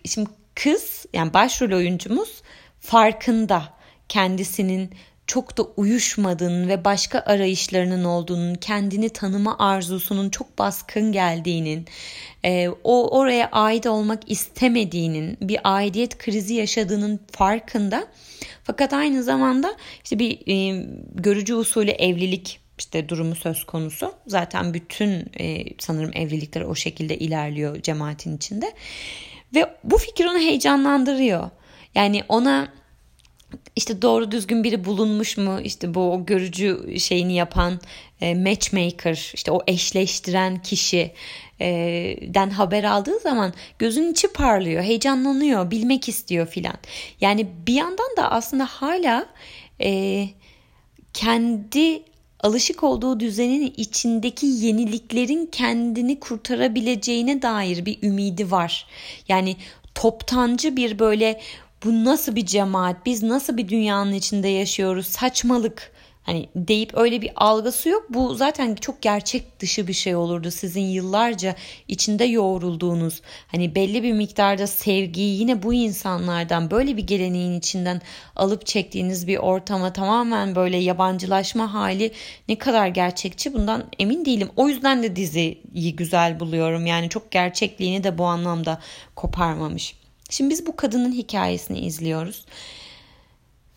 şimdi 0.05 0.31
kız 0.55 1.07
yani 1.13 1.35
başrol 1.35 1.73
oyuncumuz 1.77 2.43
farkında 2.81 3.75
kendisinin 4.09 4.91
çok 5.31 5.59
da 5.59 5.63
uyuşmadığının 5.63 6.69
ve 6.69 6.85
başka 6.85 7.21
arayışlarının 7.27 8.05
olduğunun, 8.05 8.55
kendini 8.55 9.09
tanıma 9.09 9.59
arzusunun 9.59 10.31
çok 10.31 10.59
baskın 10.59 11.13
geldiğinin, 11.13 11.87
e, 12.45 12.69
o 12.85 13.19
oraya 13.19 13.49
ait 13.51 13.87
olmak 13.87 14.31
istemediğinin, 14.31 15.39
bir 15.41 15.61
aidiyet 15.65 16.19
krizi 16.19 16.55
yaşadığının 16.55 17.21
farkında. 17.33 18.07
Fakat 18.65 18.93
aynı 18.93 19.23
zamanda 19.23 19.77
işte 20.05 20.19
bir 20.19 20.39
e, 20.47 20.87
görücü 21.15 21.55
usulü 21.55 21.91
evlilik 21.91 22.61
işte 22.79 23.09
durumu 23.09 23.35
söz 23.35 23.65
konusu. 23.65 24.13
Zaten 24.27 24.75
bütün 24.75 25.27
e, 25.41 25.65
sanırım 25.79 26.11
evlilikler 26.15 26.63
o 26.63 26.75
şekilde 26.75 27.19
ilerliyor 27.19 27.83
cemaatin 27.83 28.37
içinde. 28.37 28.73
Ve 29.55 29.75
bu 29.85 29.99
fikir 29.99 30.25
onu 30.25 30.39
heyecanlandırıyor. 30.39 31.51
Yani 31.95 32.23
ona 32.29 32.80
işte 33.77 34.03
doğru 34.03 34.31
düzgün 34.31 34.65
biri 34.65 34.85
bulunmuş 34.85 35.37
mu 35.37 35.61
işte 35.65 35.95
bu 35.95 36.13
o 36.13 36.27
görücü 36.27 37.01
şeyini 37.01 37.35
yapan 37.35 37.81
e, 38.21 38.35
matchmaker 38.35 39.33
işte 39.35 39.53
o 39.53 39.63
eşleştiren 39.67 40.63
kişi 40.63 41.13
e, 41.61 41.69
den 42.23 42.51
haber 42.51 42.85
aldığı 42.85 43.19
zaman 43.19 43.53
gözün 43.79 44.13
içi 44.13 44.29
parlıyor 44.33 44.83
heyecanlanıyor 44.83 45.71
bilmek 45.71 46.09
istiyor 46.09 46.47
filan 46.47 46.77
yani 47.21 47.47
bir 47.67 47.75
yandan 47.75 48.17
da 48.17 48.31
aslında 48.31 48.65
hala 48.65 49.27
e, 49.81 50.29
kendi 51.15 52.03
alışık 52.41 52.85
olduğu 52.85 53.21
düzenin 53.21 53.75
içindeki 53.77 54.47
yeniliklerin 54.47 55.47
kendini 55.47 56.21
kurtarabileceğine 56.21 57.43
dair 57.43 57.87
bir 57.87 58.03
ümidi 58.03 58.51
var. 58.51 58.87
Yani 59.29 59.57
toptancı 59.95 60.77
bir 60.77 60.99
böyle 60.99 61.41
bu 61.85 62.05
nasıl 62.05 62.37
bir 62.37 62.47
cemaat 62.47 63.07
biz 63.07 63.23
nasıl 63.23 63.57
bir 63.57 63.69
dünyanın 63.69 64.13
içinde 64.13 64.49
yaşıyoruz 64.49 65.07
saçmalık 65.07 65.93
hani 66.23 66.49
deyip 66.57 66.91
öyle 66.95 67.23
bir 67.23 67.31
algısı 67.37 67.89
yok. 67.89 68.07
Bu 68.11 68.35
zaten 68.35 68.75
çok 68.75 69.03
gerçek 69.03 69.61
dışı 69.61 69.89
bir 69.89 69.93
şey 69.93 70.17
olurdu. 70.17 70.51
Sizin 70.51 70.81
yıllarca 70.81 71.55
içinde 71.89 72.25
yoğrulduğunuz 72.25 73.23
hani 73.47 73.75
belli 73.75 74.03
bir 74.03 74.13
miktarda 74.13 74.67
sevgiyi 74.67 75.41
yine 75.41 75.63
bu 75.63 75.75
insanlardan 75.75 76.71
böyle 76.71 76.97
bir 76.97 77.07
geleneğin 77.07 77.59
içinden 77.59 78.03
alıp 78.37 78.67
çektiğiniz 78.67 79.27
bir 79.27 79.37
ortama 79.37 79.93
tamamen 79.93 80.55
böyle 80.55 80.77
yabancılaşma 80.77 81.75
hali 81.75 82.13
ne 82.49 82.59
kadar 82.59 82.87
gerçekçi 82.87 83.55
bundan 83.55 83.85
emin 83.99 84.25
değilim. 84.25 84.51
O 84.57 84.69
yüzden 84.69 85.03
de 85.03 85.17
diziyi 85.17 85.97
güzel 85.97 86.41
buluyorum. 86.41 86.87
Yani 86.87 87.09
çok 87.09 87.31
gerçekliğini 87.31 88.05
de 88.05 88.19
bu 88.19 88.25
anlamda 88.25 88.81
koparmamış. 89.17 90.00
Şimdi 90.31 90.51
biz 90.51 90.67
bu 90.67 90.77
kadının 90.77 91.13
hikayesini 91.13 91.81
izliyoruz. 91.81 92.45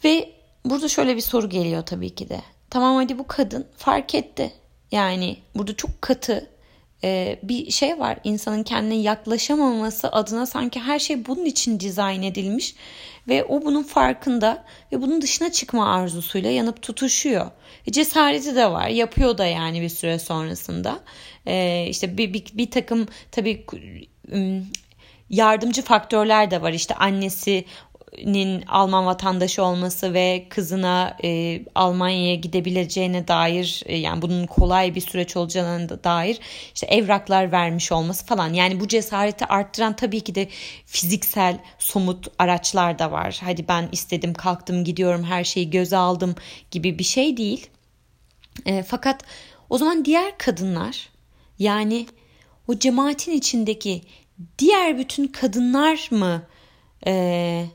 Ve 0.03 0.29
burada 0.65 0.87
şöyle 0.87 1.15
bir 1.15 1.21
soru 1.21 1.49
geliyor 1.49 1.85
tabii 1.85 2.15
ki 2.15 2.29
de. 2.29 2.41
Tamam 2.69 2.95
hadi 2.95 3.19
bu 3.19 3.27
kadın 3.27 3.67
fark 3.77 4.15
etti. 4.15 4.53
Yani 4.91 5.37
burada 5.55 5.75
çok 5.75 6.01
katı 6.01 6.49
e, 7.03 7.39
bir 7.43 7.71
şey 7.71 7.99
var. 7.99 8.17
İnsanın 8.23 8.63
kendine 8.63 8.95
yaklaşamaması 8.95 10.11
adına 10.11 10.45
sanki 10.45 10.79
her 10.79 10.99
şey 10.99 11.25
bunun 11.25 11.45
için 11.45 11.79
dizayn 11.79 12.21
edilmiş. 12.21 12.75
Ve 13.27 13.43
o 13.43 13.65
bunun 13.65 13.83
farkında 13.83 14.65
ve 14.91 15.01
bunun 15.01 15.21
dışına 15.21 15.51
çıkma 15.51 15.93
arzusuyla 15.93 16.51
yanıp 16.51 16.81
tutuşuyor. 16.81 17.51
E, 17.87 17.91
cesareti 17.91 18.55
de 18.55 18.71
var. 18.71 18.87
Yapıyor 18.87 19.37
da 19.37 19.45
yani 19.45 19.81
bir 19.81 19.89
süre 19.89 20.19
sonrasında. 20.19 20.99
E, 21.45 21.85
işte 21.89 22.17
bir, 22.17 22.33
bir, 22.33 22.45
bir 22.53 22.71
takım 22.71 23.07
tabii 23.31 23.65
yardımcı 25.29 25.81
faktörler 25.81 26.51
de 26.51 26.61
var. 26.61 26.73
İşte 26.73 26.95
annesinin 26.95 28.61
Alman 28.67 29.05
vatandaşı 29.05 29.63
olması 29.63 30.13
ve 30.13 30.47
kızına 30.49 31.17
e, 31.23 31.61
Almanya'ya 31.75 32.35
gidebileceğine 32.35 33.27
dair 33.27 33.83
e, 33.85 33.97
yani 33.97 34.21
bunun 34.21 34.45
kolay 34.45 34.95
bir 34.95 35.01
süreç 35.01 35.37
olacağına 35.37 36.03
dair 36.03 36.39
işte 36.75 36.87
evraklar 36.87 37.51
vermiş 37.51 37.91
olması 37.91 38.25
falan. 38.25 38.53
Yani 38.53 38.79
bu 38.79 38.87
cesareti 38.87 39.45
arttıran 39.45 39.95
tabii 39.95 40.21
ki 40.21 40.35
de 40.35 40.47
fiziksel 40.85 41.57
somut 41.79 42.27
araçlar 42.39 42.99
da 42.99 43.11
var. 43.11 43.39
Hadi 43.43 43.67
ben 43.67 43.89
istedim 43.91 44.33
kalktım 44.33 44.83
gidiyorum 44.83 45.23
her 45.23 45.43
şeyi 45.43 45.69
göze 45.69 45.97
aldım 45.97 46.35
gibi 46.71 46.99
bir 46.99 47.03
şey 47.03 47.37
değil. 47.37 47.67
E, 48.65 48.83
fakat 48.83 49.23
o 49.69 49.77
zaman 49.77 50.05
diğer 50.05 50.37
kadınlar 50.37 51.09
yani 51.59 52.05
o 52.67 52.79
cemaatin 52.79 53.31
içindeki 53.31 54.01
diğer 54.59 54.97
bütün 54.97 55.27
kadınlar 55.27 56.07
mı 56.11 56.43
e, 57.07 57.65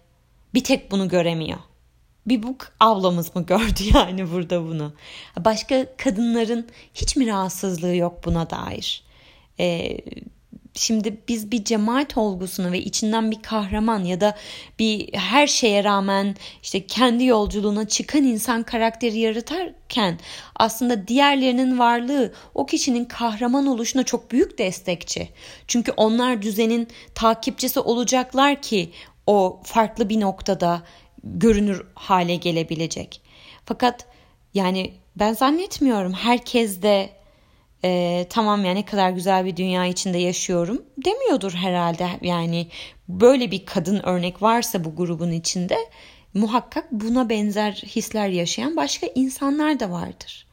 bir 0.55 0.65
tek 0.65 0.91
bunu 0.91 1.09
göremiyor? 1.09 1.59
Bir 2.27 2.43
bu 2.43 2.57
ablamız 2.81 3.37
mı 3.37 3.47
gördü 3.47 3.83
yani 3.95 4.31
burada 4.33 4.65
bunu? 4.65 4.93
Başka 5.38 5.97
kadınların 5.97 6.69
hiç 6.95 7.17
mi 7.17 7.27
rahatsızlığı 7.27 7.97
yok 7.97 8.25
buna 8.25 8.50
dair? 8.50 9.03
E, 9.61 9.99
Şimdi 10.75 11.19
biz 11.29 11.51
bir 11.51 11.65
cemaat 11.65 12.17
olgusunu 12.17 12.73
ve 12.73 12.79
içinden 12.79 13.31
bir 13.31 13.43
kahraman 13.43 14.05
ya 14.05 14.21
da 14.21 14.37
bir 14.79 15.15
her 15.15 15.47
şeye 15.47 15.85
rağmen 15.85 16.37
işte 16.63 16.87
kendi 16.87 17.25
yolculuğuna 17.25 17.89
çıkan 17.89 18.23
insan 18.23 18.63
karakteri 18.63 19.19
yaratırken 19.19 20.19
aslında 20.57 21.09
diğerlerinin 21.09 21.79
varlığı 21.79 22.33
o 22.55 22.67
kişinin 22.67 23.05
kahraman 23.05 23.67
oluşuna 23.67 24.03
çok 24.03 24.31
büyük 24.31 24.59
destekçi. 24.59 25.29
Çünkü 25.67 25.93
onlar 25.97 26.43
düzenin 26.43 26.89
takipçisi 27.15 27.81
olacaklar 27.81 28.63
ki 28.63 28.91
o 29.27 29.61
farklı 29.65 30.09
bir 30.09 30.21
noktada 30.21 30.83
görünür 31.25 31.87
hale 31.95 32.37
gelebilecek. 32.37 33.21
Fakat 33.65 34.07
yani 34.55 34.93
ben 35.17 35.33
zannetmiyorum 35.33 36.13
herkes 36.13 36.83
de 36.83 37.18
e, 37.85 38.26
tamam 38.30 38.64
ya 38.64 38.73
ne 38.73 38.85
kadar 38.85 39.11
güzel 39.11 39.44
bir 39.44 39.56
dünya 39.56 39.87
içinde 39.87 40.18
yaşıyorum 40.18 40.82
demiyordur 41.04 41.52
herhalde. 41.52 42.08
Yani 42.23 42.68
böyle 43.08 43.50
bir 43.50 43.66
kadın 43.66 44.00
örnek 44.02 44.42
varsa 44.42 44.85
bu 44.85 44.97
grubun 44.97 45.32
içinde 45.32 45.78
muhakkak 46.35 46.92
buna 46.92 47.28
benzer 47.28 47.73
hisler 47.73 48.28
yaşayan 48.28 48.76
başka 48.76 49.06
insanlar 49.14 49.80
da 49.80 49.90
vardır. 49.90 50.47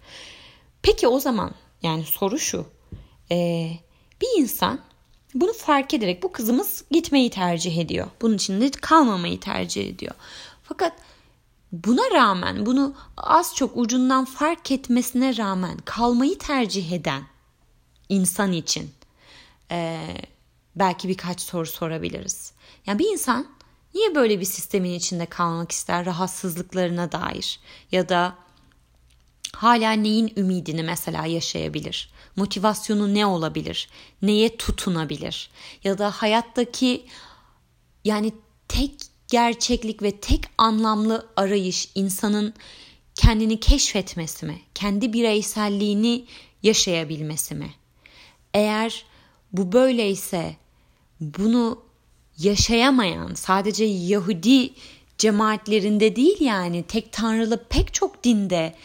Peki 0.82 1.08
o 1.08 1.20
zaman 1.20 1.52
yani 1.84 2.04
soru 2.04 2.40
şu. 2.40 2.66
E, 3.32 3.70
bir 4.22 4.42
insan 4.42 4.80
bunu 5.34 5.54
fark 5.54 5.94
ederek 5.94 6.24
bu 6.24 6.32
kızımız 6.32 6.86
gitmeyi 6.92 7.30
tercih 7.30 7.78
ediyor. 7.78 8.08
Bunun 8.22 8.36
içinde 8.36 8.72
kalmamayı 8.72 9.40
tercih 9.40 9.90
ediyor. 9.90 10.14
Fakat 10.64 10.94
Buna 11.84 12.12
rağmen 12.12 12.66
bunu 12.66 12.96
az 13.18 13.56
çok 13.56 13.78
ucundan 13.78 14.26
fark 14.26 14.72
etmesine 14.72 15.38
rağmen 15.38 15.78
kalmayı 15.86 16.38
tercih 16.38 16.92
eden 16.92 17.24
insan 18.10 18.52
için 18.52 18.92
e, 19.72 20.08
belki 20.76 21.10
birkaç 21.10 21.42
soru 21.42 21.66
sorabiliriz. 21.66 22.54
Yani 22.86 23.00
bir 23.00 23.12
insan 23.12 23.48
niye 23.94 24.16
böyle 24.16 24.40
bir 24.40 24.46
sistemin 24.46 24.94
içinde 24.94 25.26
kalmak 25.26 25.72
ister 25.72 26.06
rahatsızlıklarına 26.06 27.12
dair 27.12 27.60
ya 27.92 28.10
da 28.10 28.36
hala 29.54 29.92
neyin 29.92 30.34
ümidini 30.38 30.84
mesela 30.84 31.26
yaşayabilir? 31.26 32.10
Motivasyonu 32.36 33.14
ne 33.14 33.26
olabilir? 33.26 33.90
Neye 34.22 34.58
tutunabilir? 34.58 35.50
Ya 35.84 35.98
da 35.98 36.12
hayattaki 36.12 37.06
yani 38.06 38.34
tek 38.68 39.15
gerçeklik 39.36 40.02
ve 40.02 40.12
tek 40.12 40.42
anlamlı 40.58 41.28
arayış 41.36 41.90
insanın 41.96 42.54
kendini 43.16 43.60
keşfetmesi 43.60 44.46
mi? 44.46 44.62
Kendi 44.76 45.14
bireyselliğini 45.14 46.26
yaşayabilmesi 46.64 47.56
mi? 47.56 47.70
Eğer 48.54 49.06
bu 49.54 49.72
böyleyse 49.72 50.56
bunu 51.20 51.82
yaşayamayan 52.38 53.34
sadece 53.34 53.86
Yahudi 53.86 54.74
cemaatlerinde 55.18 56.16
değil 56.16 56.42
yani 56.42 56.84
tek 56.84 57.12
tanrılı 57.12 57.64
pek 57.70 57.94
çok 57.94 58.24
dinde 58.24 58.76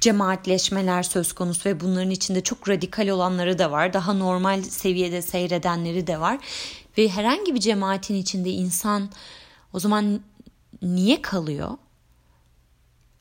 cemaatleşmeler 0.00 1.02
söz 1.02 1.32
konusu 1.32 1.68
ve 1.68 1.80
bunların 1.80 2.10
içinde 2.10 2.40
çok 2.40 2.68
radikal 2.68 3.08
olanları 3.08 3.58
da 3.58 3.70
var. 3.70 3.92
Daha 3.92 4.12
normal 4.12 4.62
seviyede 4.62 5.22
seyredenleri 5.22 6.06
de 6.06 6.20
var. 6.20 6.38
Ve 6.98 7.08
herhangi 7.08 7.54
bir 7.54 7.60
cemaatin 7.60 8.14
içinde 8.14 8.50
insan 8.50 9.10
o 9.74 9.78
zaman 9.78 10.20
niye 10.82 11.22
kalıyor? 11.22 11.70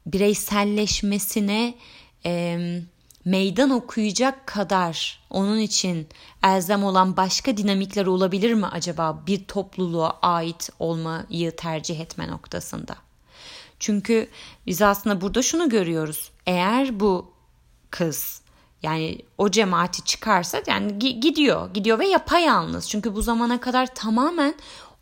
Bireyselleşmesine 0.05 1.75
e, 2.25 2.59
meydan 3.25 3.69
okuyacak 3.69 4.47
kadar 4.47 5.23
onun 5.29 5.59
için 5.59 6.07
elzem 6.43 6.83
olan 6.83 7.17
başka 7.17 7.57
dinamikler 7.57 8.05
olabilir 8.05 8.53
mi 8.53 8.65
acaba 8.65 9.23
bir 9.27 9.45
topluluğa 9.45 10.19
ait 10.21 10.69
olmayı 10.79 11.55
tercih 11.55 11.99
etme 11.99 12.27
noktasında? 12.27 12.95
Çünkü 13.79 14.29
biz 14.67 14.81
aslında 14.81 15.21
burada 15.21 15.41
şunu 15.41 15.69
görüyoruz. 15.69 16.31
Eğer 16.45 16.99
bu 16.99 17.31
kız 17.89 18.41
yani 18.83 19.17
o 19.37 19.51
cemaati 19.51 20.03
çıkarsa 20.03 20.61
yani 20.67 20.99
gidiyor, 20.99 21.73
gidiyor 21.73 21.99
ve 21.99 22.07
yapayalnız. 22.07 22.89
Çünkü 22.89 23.15
bu 23.15 23.21
zamana 23.21 23.59
kadar 23.59 23.95
tamamen 23.95 24.55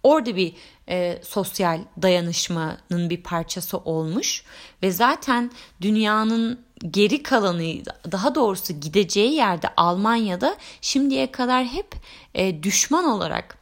orada 0.03 0.36
bir 0.36 0.55
e, 0.90 1.22
sosyal 1.24 1.82
dayanışmanın 2.02 3.10
bir 3.10 3.24
parçası 3.24 3.78
olmuş 3.78 4.44
ve 4.84 4.92
zaten 4.92 5.52
dünyanın 5.82 6.60
geri 6.92 7.24
kalanı 7.24 7.64
daha 8.12 8.36
doğrusu 8.36 8.74
gideceği 8.74 9.34
yerde 9.34 9.70
Almanya'da 9.78 10.58
şimdiye 10.82 11.32
kadar 11.32 11.66
hep 11.66 11.96
e, 12.36 12.64
düşman 12.64 13.06
olarak 13.06 13.58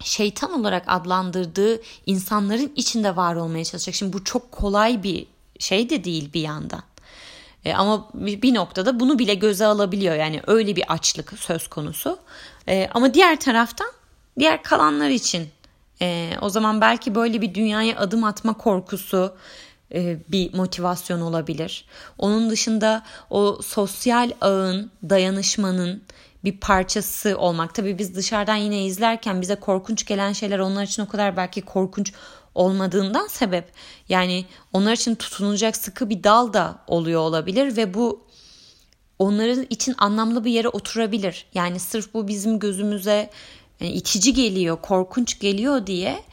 şeytan 0.00 0.60
olarak 0.60 0.84
adlandırdığı 0.86 1.80
insanların 2.06 2.72
içinde 2.76 3.16
var 3.16 3.34
olmaya 3.34 3.64
çalışacak. 3.64 3.94
Şimdi 3.94 4.12
bu 4.12 4.24
çok 4.24 4.52
kolay 4.52 5.02
bir 5.02 5.26
şey 5.58 5.90
de 5.90 6.04
değil 6.04 6.32
bir 6.32 6.40
yandan. 6.40 6.82
E, 7.64 7.74
ama 7.74 8.08
bir 8.14 8.54
noktada 8.54 9.00
bunu 9.00 9.18
bile 9.18 9.34
göze 9.34 9.66
alabiliyor. 9.66 10.14
Yani 10.14 10.40
öyle 10.46 10.76
bir 10.76 10.92
açlık 10.92 11.38
söz 11.38 11.68
konusu. 11.68 12.18
E, 12.68 12.88
ama 12.94 13.14
diğer 13.14 13.40
taraftan 13.40 13.92
diğer 14.38 14.62
kalanlar 14.62 15.08
için 15.08 15.48
e, 16.00 16.32
o 16.40 16.48
zaman 16.48 16.80
belki 16.80 17.14
böyle 17.14 17.40
bir 17.40 17.54
dünyaya 17.54 17.98
adım 17.98 18.24
atma 18.24 18.54
korkusu 18.54 19.36
e, 19.94 20.18
bir 20.28 20.54
motivasyon 20.54 21.20
olabilir. 21.20 21.84
Onun 22.18 22.50
dışında 22.50 23.02
o 23.30 23.58
sosyal 23.62 24.30
ağın, 24.40 24.90
dayanışmanın 25.10 26.02
bir 26.44 26.60
parçası 26.60 27.38
olmak. 27.38 27.74
Tabii 27.74 27.98
biz 27.98 28.14
dışarıdan 28.14 28.56
yine 28.56 28.84
izlerken 28.84 29.40
bize 29.40 29.54
korkunç 29.54 30.06
gelen 30.06 30.32
şeyler 30.32 30.58
onlar 30.58 30.82
için 30.82 31.02
o 31.02 31.08
kadar 31.08 31.36
belki 31.36 31.62
korkunç 31.62 32.12
olmadığından 32.54 33.26
sebep 33.26 33.72
yani 34.08 34.44
onlar 34.72 34.92
için 34.92 35.14
tutunacak 35.14 35.76
sıkı 35.76 36.10
bir 36.10 36.24
dal 36.24 36.52
da 36.52 36.78
oluyor 36.86 37.20
olabilir 37.20 37.76
ve 37.76 37.94
bu 37.94 38.26
onların 39.18 39.66
için 39.70 39.94
anlamlı 39.98 40.44
bir 40.44 40.52
yere 40.52 40.68
oturabilir. 40.68 41.46
Yani 41.54 41.80
sırf 41.80 42.14
bu 42.14 42.28
bizim 42.28 42.58
gözümüze 42.58 43.30
yani 43.82 43.94
itici 43.94 44.34
geliyor, 44.34 44.78
korkunç 44.82 45.38
geliyor 45.38 45.86
diye 45.86 46.24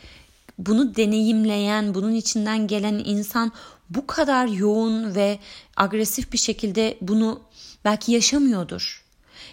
bunu 0.57 0.95
deneyimleyen, 0.95 1.93
bunun 1.93 2.15
içinden 2.15 2.67
gelen 2.67 3.01
insan 3.05 3.51
bu 3.89 4.07
kadar 4.07 4.47
yoğun 4.47 5.15
ve 5.15 5.39
agresif 5.77 6.33
bir 6.33 6.37
şekilde 6.37 6.97
bunu 7.01 7.41
belki 7.85 8.11
yaşamıyordur. 8.11 9.05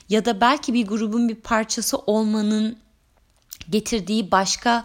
Ya 0.09 0.25
da 0.25 0.41
belki 0.41 0.75
bir 0.75 0.87
grubun 0.87 1.29
bir 1.29 1.35
parçası 1.35 1.99
olmanın 1.99 2.79
getirdiği 3.71 4.31
başka 4.31 4.85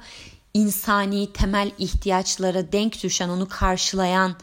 insani 0.53 1.33
temel 1.33 1.71
ihtiyaçlara 1.77 2.71
denk 2.71 3.03
düşen, 3.03 3.29
onu 3.29 3.47
karşılayan 3.47 4.35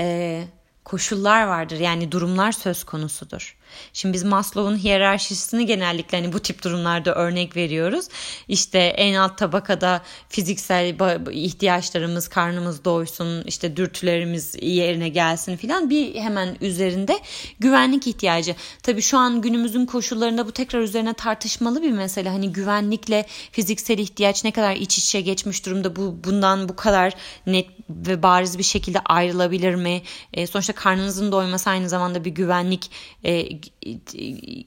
e, 0.00 0.44
koşullar 0.84 1.46
vardır. 1.46 1.80
Yani 1.80 2.12
durumlar 2.12 2.52
söz 2.52 2.84
konusudur. 2.84 3.57
Şimdi 3.92 4.14
biz 4.14 4.24
Maslow'un 4.24 4.76
hiyerarşisini 4.76 5.66
genellikle 5.66 6.20
hani 6.20 6.32
bu 6.32 6.40
tip 6.40 6.64
durumlarda 6.64 7.14
örnek 7.14 7.56
veriyoruz. 7.56 8.08
İşte 8.48 8.78
en 8.78 9.14
alt 9.14 9.38
tabakada 9.38 10.02
fiziksel 10.28 10.96
ihtiyaçlarımız, 11.32 12.28
karnımız 12.28 12.84
doysun, 12.84 13.42
işte 13.46 13.76
dürtülerimiz 13.76 14.56
yerine 14.62 15.08
gelsin 15.08 15.56
filan. 15.56 15.90
Bir 15.90 16.14
hemen 16.14 16.56
üzerinde 16.60 17.18
güvenlik 17.60 18.06
ihtiyacı. 18.06 18.54
Tabii 18.82 19.02
şu 19.02 19.18
an 19.18 19.40
günümüzün 19.40 19.86
koşullarında 19.86 20.46
bu 20.46 20.52
tekrar 20.52 20.80
üzerine 20.80 21.14
tartışmalı 21.14 21.82
bir 21.82 21.92
mesele. 21.92 22.28
Hani 22.28 22.52
güvenlikle 22.52 23.26
fiziksel 23.52 23.98
ihtiyaç 23.98 24.44
ne 24.44 24.50
kadar 24.50 24.76
iç 24.76 24.98
içe 24.98 25.20
geçmiş 25.20 25.66
durumda 25.66 25.96
bu 25.96 26.16
bundan 26.24 26.68
bu 26.68 26.76
kadar 26.76 27.14
net 27.46 27.66
ve 27.90 28.22
bariz 28.22 28.58
bir 28.58 28.62
şekilde 28.62 29.00
ayrılabilir 29.00 29.74
mi? 29.74 30.02
E, 30.34 30.46
sonuçta 30.46 30.72
karnınızın 30.72 31.32
doyması 31.32 31.70
aynı 31.70 31.88
zamanda 31.88 32.24
bir 32.24 32.30
güvenlik 32.30 32.90
e, 33.24 33.42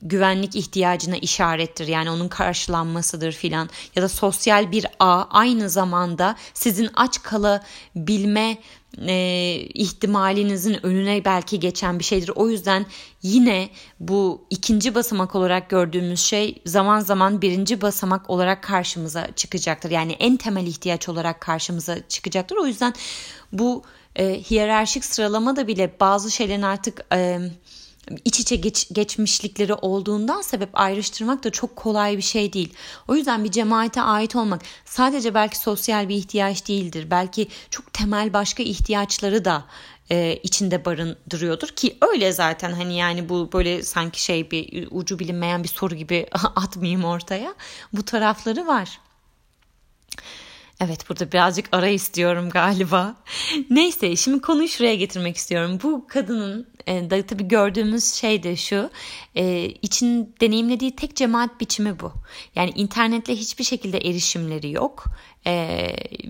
güvenlik 0.02 0.56
ihtiyacına 0.56 1.18
işarettir. 1.18 1.88
Yani 1.88 2.10
onun 2.10 2.28
karşılanmasıdır 2.28 3.32
filan. 3.32 3.70
Ya 3.96 4.04
da 4.04 4.10
sosyal 4.10 4.72
bir 4.72 4.86
ağ 5.00 5.24
aynı 5.30 5.70
zamanda 5.70 6.36
sizin 6.54 6.90
aç 6.94 7.24
kalabilme 7.24 8.58
e, 9.08 9.56
ihtimalinizin 9.74 10.86
önüne 10.86 11.26
belki 11.26 11.60
geçen 11.60 12.00
bir 12.00 12.04
şeydir. 12.04 12.32
O 12.36 12.50
yüzden 12.50 12.86
yine 13.24 13.70
bu 14.00 14.46
ikinci 14.50 14.96
basamak 14.96 15.36
olarak 15.36 15.70
gördüğümüz 15.70 16.20
şey 16.20 16.62
zaman 16.66 17.00
zaman 17.00 17.42
birinci 17.42 17.82
basamak 17.82 18.30
olarak 18.30 18.64
karşımıza 18.64 19.28
çıkacaktır. 19.36 19.92
Yani 19.92 20.12
en 20.12 20.38
temel 20.38 20.68
ihtiyaç 20.68 21.10
olarak 21.10 21.42
karşımıza 21.42 22.08
çıkacaktır. 22.08 22.58
O 22.58 22.68
yüzden 22.68 22.94
bu 23.52 23.84
e, 24.16 24.42
hiyerarşik 24.42 25.06
sıralama 25.06 25.56
da 25.56 25.68
bile 25.68 25.96
bazı 26.00 26.32
şeylerin 26.32 26.62
artık 26.62 27.06
e, 27.14 27.40
iç 28.26 28.40
içe 28.40 28.56
geç, 28.56 28.88
geçmişlikleri 28.92 29.74
olduğundan 29.74 30.42
sebep 30.42 30.70
ayrıştırmak 30.74 31.44
da 31.44 31.50
çok 31.50 31.76
kolay 31.76 32.18
bir 32.18 32.22
şey 32.22 32.54
değil. 32.54 32.74
O 33.08 33.16
yüzden 33.16 33.44
bir 33.44 33.52
cemaate 33.52 34.02
ait 34.02 34.36
olmak 34.36 34.62
sadece 34.86 35.34
belki 35.34 35.58
sosyal 35.58 36.10
bir 36.10 36.16
ihtiyaç 36.16 36.68
değildir. 36.68 37.08
Belki 37.12 37.48
çok 37.70 37.94
temel 37.94 38.34
başka 38.34 38.64
ihtiyaçları 38.64 39.46
da 39.46 39.66
e, 40.12 40.40
içinde 40.44 40.86
barındırıyordur 40.86 41.68
ki 41.68 41.98
öyle 42.02 42.32
zaten 42.32 42.72
hani 42.72 42.98
yani 42.98 43.30
bu 43.30 43.50
böyle 43.54 43.84
sanki 43.84 44.24
şey 44.24 44.52
bir 44.52 44.88
ucu 44.92 45.20
bilinmeyen 45.20 45.64
bir 45.64 45.70
soru 45.70 45.96
gibi 45.96 46.28
atmayayım 46.56 47.04
ortaya. 47.04 47.56
Bu 47.94 48.06
tarafları 48.06 48.68
var. 48.68 49.00
Evet 50.84 51.10
burada 51.10 51.32
birazcık 51.32 51.66
ara 51.72 51.88
istiyorum 51.88 52.50
galiba. 52.50 53.16
Neyse 53.70 54.16
şimdi 54.16 54.42
konuyu 54.42 54.68
şuraya 54.68 54.96
getirmek 54.96 55.38
istiyorum. 55.38 55.80
Bu 55.84 56.08
kadının 56.08 56.68
e, 56.88 57.10
da 57.10 57.26
tabii 57.26 57.48
gördüğümüz 57.48 58.14
şey 58.14 58.44
de 58.44 58.56
şu. 58.56 58.90
E, 59.36 59.66
için 59.66 60.36
deneyimlediği 60.42 60.96
tek 60.96 61.16
cemaat 61.16 61.62
biçimi 61.62 62.00
bu. 62.00 62.14
Yani 62.56 62.72
internetle 62.76 63.36
hiçbir 63.36 63.64
şekilde 63.64 63.98
erişimleri 63.98 64.72
yok. 64.72 65.06
E, 65.48 65.52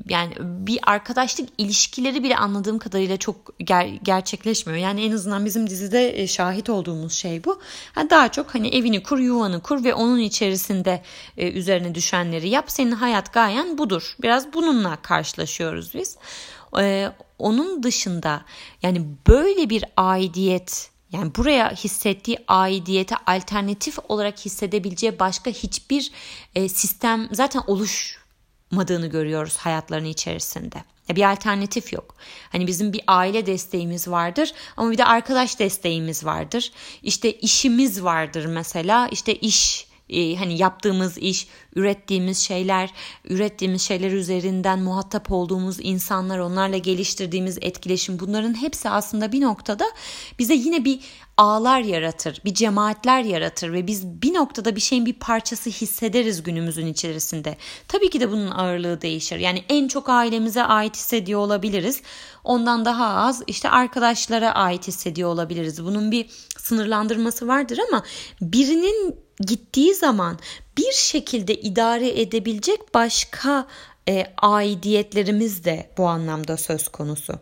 yani 0.10 0.34
bir 0.40 0.80
arkadaşlık 0.84 1.50
ilişkileri 1.58 2.24
bile 2.24 2.38
anladığım 2.38 2.80
kadarıyla 2.80 3.18
çok 3.18 3.36
ger- 3.60 4.00
gerçekleşmiyor. 4.04 4.80
Yani 4.80 5.06
en 5.06 5.12
azından 5.12 5.46
bizim 5.46 5.70
dizide 5.70 6.22
e, 6.22 6.28
şahit 6.28 6.70
olduğumuz 6.70 7.14
şey 7.14 7.44
bu. 7.44 7.62
Yani 7.98 8.10
daha 8.10 8.32
çok 8.32 8.56
hani 8.56 8.68
evini 8.68 9.04
kur, 9.04 9.20
yuvanı 9.20 9.62
kur 9.62 9.84
ve 9.84 9.94
onun 9.94 10.20
içerisinde 10.20 11.04
e, 11.38 11.52
üzerine 11.52 11.96
düşenleri 11.96 12.50
yap. 12.50 12.72
Senin 12.72 12.92
hayat 12.92 13.34
gayen 13.34 13.78
budur. 13.78 14.16
Biraz 14.22 14.54
bununla 14.54 14.96
karşılaşıyoruz 14.96 15.94
biz. 15.94 16.18
Ee, 16.80 17.12
onun 17.42 17.84
dışında 17.84 18.46
yani 18.82 19.06
böyle 19.28 19.70
bir 19.70 19.86
aidiyet 19.98 20.92
yani 21.12 21.36
buraya 21.36 21.72
hissettiği 21.72 22.38
aidiyete 22.48 23.16
alternatif 23.26 24.00
olarak 24.10 24.40
hissedebileceği 24.40 25.20
başka 25.20 25.52
hiçbir 25.52 26.12
e, 26.56 26.70
sistem 26.70 27.30
zaten 27.32 27.62
oluşmadığını 27.68 29.08
görüyoruz 29.08 29.58
hayatlarının 29.58 30.10
içerisinde. 30.10 30.84
Bir 31.10 31.32
alternatif 31.32 31.94
yok. 31.94 32.16
Hani 32.50 32.68
bizim 32.68 32.94
bir 32.94 33.02
aile 33.08 33.46
desteğimiz 33.46 34.08
vardır 34.08 34.54
ama 34.78 34.92
bir 34.92 34.98
de 34.98 35.06
arkadaş 35.06 35.60
desteğimiz 35.60 36.26
vardır. 36.26 36.72
İşte 37.04 37.34
işimiz 37.34 38.04
vardır 38.04 38.46
mesela. 38.46 39.08
İşte 39.08 39.36
iş 39.36 39.91
e, 40.12 40.36
hani 40.36 40.58
yaptığımız 40.58 41.18
iş, 41.18 41.48
ürettiğimiz 41.76 42.38
şeyler, 42.38 42.90
ürettiğimiz 43.26 43.82
şeyler 43.82 44.12
üzerinden 44.12 44.80
muhatap 44.80 45.32
olduğumuz 45.32 45.78
insanlar, 45.82 46.40
onlarla 46.40 46.78
geliştirdiğimiz 46.78 47.58
etkileşim 47.62 48.20
bunların 48.20 48.62
hepsi 48.62 48.90
aslında 48.90 49.32
bir 49.32 49.42
noktada 49.42 49.86
bize 50.40 50.54
yine 50.54 50.86
bir 50.86 51.00
ağlar 51.38 51.80
yaratır, 51.80 52.42
bir 52.46 52.54
cemaatler 52.54 53.24
yaratır 53.24 53.74
ve 53.74 53.88
biz 53.88 54.08
bir 54.08 54.34
noktada 54.34 54.76
bir 54.76 54.82
şeyin 54.82 55.06
bir 55.06 55.14
parçası 55.14 55.70
hissederiz 55.70 56.44
günümüzün 56.44 56.88
içerisinde. 56.88 57.58
Tabii 57.88 58.10
ki 58.10 58.20
de 58.20 58.32
bunun 58.32 58.52
ağırlığı 58.52 59.02
değişir. 59.02 59.38
Yani 59.38 59.64
en 59.70 59.88
çok 59.88 60.10
ailemize 60.10 60.64
ait 60.64 60.96
hissediyor 60.96 61.40
olabiliriz. 61.40 62.02
Ondan 62.44 62.86
daha 62.86 63.08
az 63.08 63.44
işte 63.48 63.70
arkadaşlara 63.70 64.52
ait 64.52 64.88
hissediyor 64.88 65.30
olabiliriz. 65.30 65.86
Bunun 65.86 66.12
bir 66.12 66.30
sınırlandırması 66.58 67.48
vardır 67.48 67.80
ama 67.90 68.04
birinin 68.42 69.16
gittiği 69.42 69.96
zaman 69.96 70.40
bir 70.78 70.92
şekilde 70.92 71.56
idare 71.56 72.22
edebilecek 72.22 72.94
başka 72.94 73.68
e, 74.10 74.26
aidiyetlerimiz 74.38 75.64
de 75.64 75.90
bu 75.98 76.08
anlamda 76.08 76.58
söz 76.58 76.88
konusu. 76.88 77.34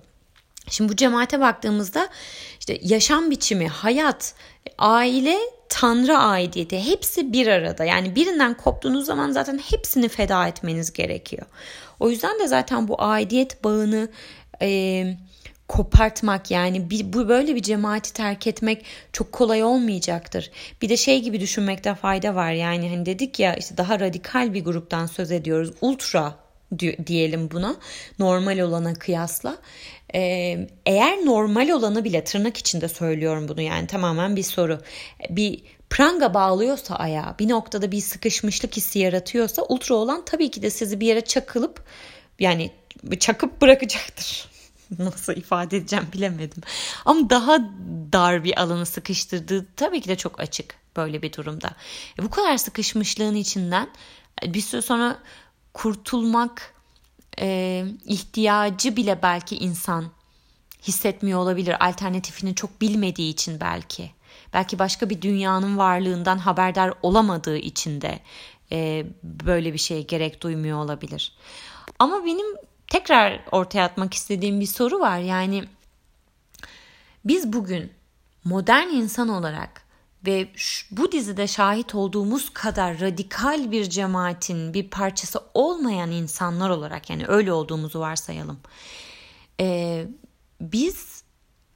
Şimdi 0.69 0.91
bu 0.91 0.95
cemaate 0.95 1.39
baktığımızda 1.39 2.09
işte 2.59 2.79
yaşam 2.81 3.31
biçimi, 3.31 3.67
hayat, 3.67 4.33
aile, 4.77 5.37
tanrı 5.69 6.17
aidiyeti 6.17 6.85
hepsi 6.85 7.33
bir 7.33 7.47
arada. 7.47 7.85
Yani 7.85 8.15
birinden 8.15 8.57
koptuğunuz 8.57 9.05
zaman 9.05 9.31
zaten 9.31 9.57
hepsini 9.69 10.09
feda 10.09 10.47
etmeniz 10.47 10.93
gerekiyor. 10.93 11.45
O 11.99 12.09
yüzden 12.09 12.39
de 12.39 12.47
zaten 12.47 12.87
bu 12.87 13.01
aidiyet 13.01 13.63
bağını 13.63 14.09
e, 14.61 15.17
kopartmak 15.69 16.51
yani 16.51 16.89
bir, 16.89 17.13
bu 17.13 17.29
böyle 17.29 17.55
bir 17.55 17.61
cemaati 17.61 18.13
terk 18.13 18.47
etmek 18.47 18.85
çok 19.13 19.31
kolay 19.31 19.63
olmayacaktır. 19.63 20.51
Bir 20.81 20.89
de 20.89 20.97
şey 20.97 21.21
gibi 21.21 21.39
düşünmekte 21.39 21.95
fayda 21.95 22.35
var 22.35 22.51
yani 22.51 22.89
hani 22.89 23.05
dedik 23.05 23.39
ya 23.39 23.55
işte 23.55 23.77
daha 23.77 23.99
radikal 23.99 24.53
bir 24.53 24.63
gruptan 24.63 25.05
söz 25.05 25.31
ediyoruz. 25.31 25.73
Ultra 25.81 26.35
diyelim 27.07 27.51
buna 27.51 27.75
normal 28.19 28.59
olana 28.59 28.93
kıyasla. 28.93 29.57
Ee, 30.15 30.67
eğer 30.85 31.25
normal 31.25 31.69
olanı 31.69 32.03
bile 32.03 32.23
tırnak 32.23 32.57
içinde 32.57 32.87
söylüyorum 32.87 33.47
bunu 33.47 33.61
yani 33.61 33.87
tamamen 33.87 34.35
bir 34.35 34.43
soru. 34.43 34.81
Bir 35.29 35.61
pranga 35.89 36.33
bağlıyorsa 36.33 36.95
ayağa 36.95 37.35
bir 37.39 37.49
noktada 37.49 37.91
bir 37.91 38.01
sıkışmışlık 38.01 38.77
hissi 38.77 38.99
yaratıyorsa 38.99 39.61
ultra 39.61 39.95
olan 39.95 40.25
tabii 40.25 40.51
ki 40.51 40.61
de 40.61 40.69
sizi 40.69 40.99
bir 40.99 41.07
yere 41.07 41.21
çakılıp 41.21 41.83
yani 42.39 42.71
çakıp 43.19 43.61
bırakacaktır. 43.61 44.49
Nasıl 44.99 45.33
ifade 45.33 45.77
edeceğim 45.77 46.07
bilemedim. 46.13 46.63
Ama 47.05 47.29
daha 47.29 47.59
dar 48.13 48.43
bir 48.43 48.61
alanı 48.61 48.85
sıkıştırdığı 48.85 49.65
tabii 49.75 50.01
ki 50.01 50.09
de 50.09 50.15
çok 50.15 50.39
açık 50.39 50.75
böyle 50.95 51.21
bir 51.21 51.33
durumda. 51.33 51.71
E 52.19 52.23
bu 52.23 52.29
kadar 52.29 52.57
sıkışmışlığın 52.57 53.35
içinden 53.35 53.89
bir 54.43 54.61
süre 54.61 54.81
sonra 54.81 55.19
kurtulmak 55.73 56.73
e, 57.39 57.85
ihtiyacı 58.05 58.95
bile 58.95 59.19
belki 59.21 59.57
insan 59.57 60.05
hissetmiyor 60.83 61.39
olabilir. 61.39 61.85
Alternatifini 61.87 62.55
çok 62.55 62.81
bilmediği 62.81 63.31
için 63.31 63.59
belki. 63.59 64.11
Belki 64.53 64.79
başka 64.79 65.09
bir 65.09 65.21
dünyanın 65.21 65.77
varlığından 65.77 66.37
haberdar 66.37 66.93
olamadığı 67.01 67.57
için 67.57 68.01
de 68.01 68.19
e, 68.71 69.05
böyle 69.23 69.73
bir 69.73 69.77
şeye 69.77 70.01
gerek 70.01 70.41
duymuyor 70.41 70.77
olabilir. 70.77 71.33
Ama 71.99 72.25
benim 72.25 72.55
tekrar 72.89 73.41
ortaya 73.51 73.85
atmak 73.85 74.13
istediğim 74.13 74.59
bir 74.59 74.65
soru 74.65 74.99
var. 74.99 75.19
Yani 75.19 75.63
biz 77.25 77.53
bugün 77.53 77.93
modern 78.43 78.87
insan 78.87 79.29
olarak 79.29 79.89
ve 80.25 80.49
bu 80.91 81.11
dizide 81.11 81.47
şahit 81.47 81.95
olduğumuz 81.95 82.49
kadar 82.49 82.99
radikal 82.99 83.71
bir 83.71 83.89
cemaatin 83.89 84.73
bir 84.73 84.89
parçası 84.89 85.39
olmayan 85.53 86.11
insanlar 86.11 86.69
olarak 86.69 87.09
yani 87.09 87.27
öyle 87.27 87.53
olduğumuzu 87.53 87.99
varsayalım. 87.99 88.59
Ee, 89.59 90.07
biz 90.61 91.23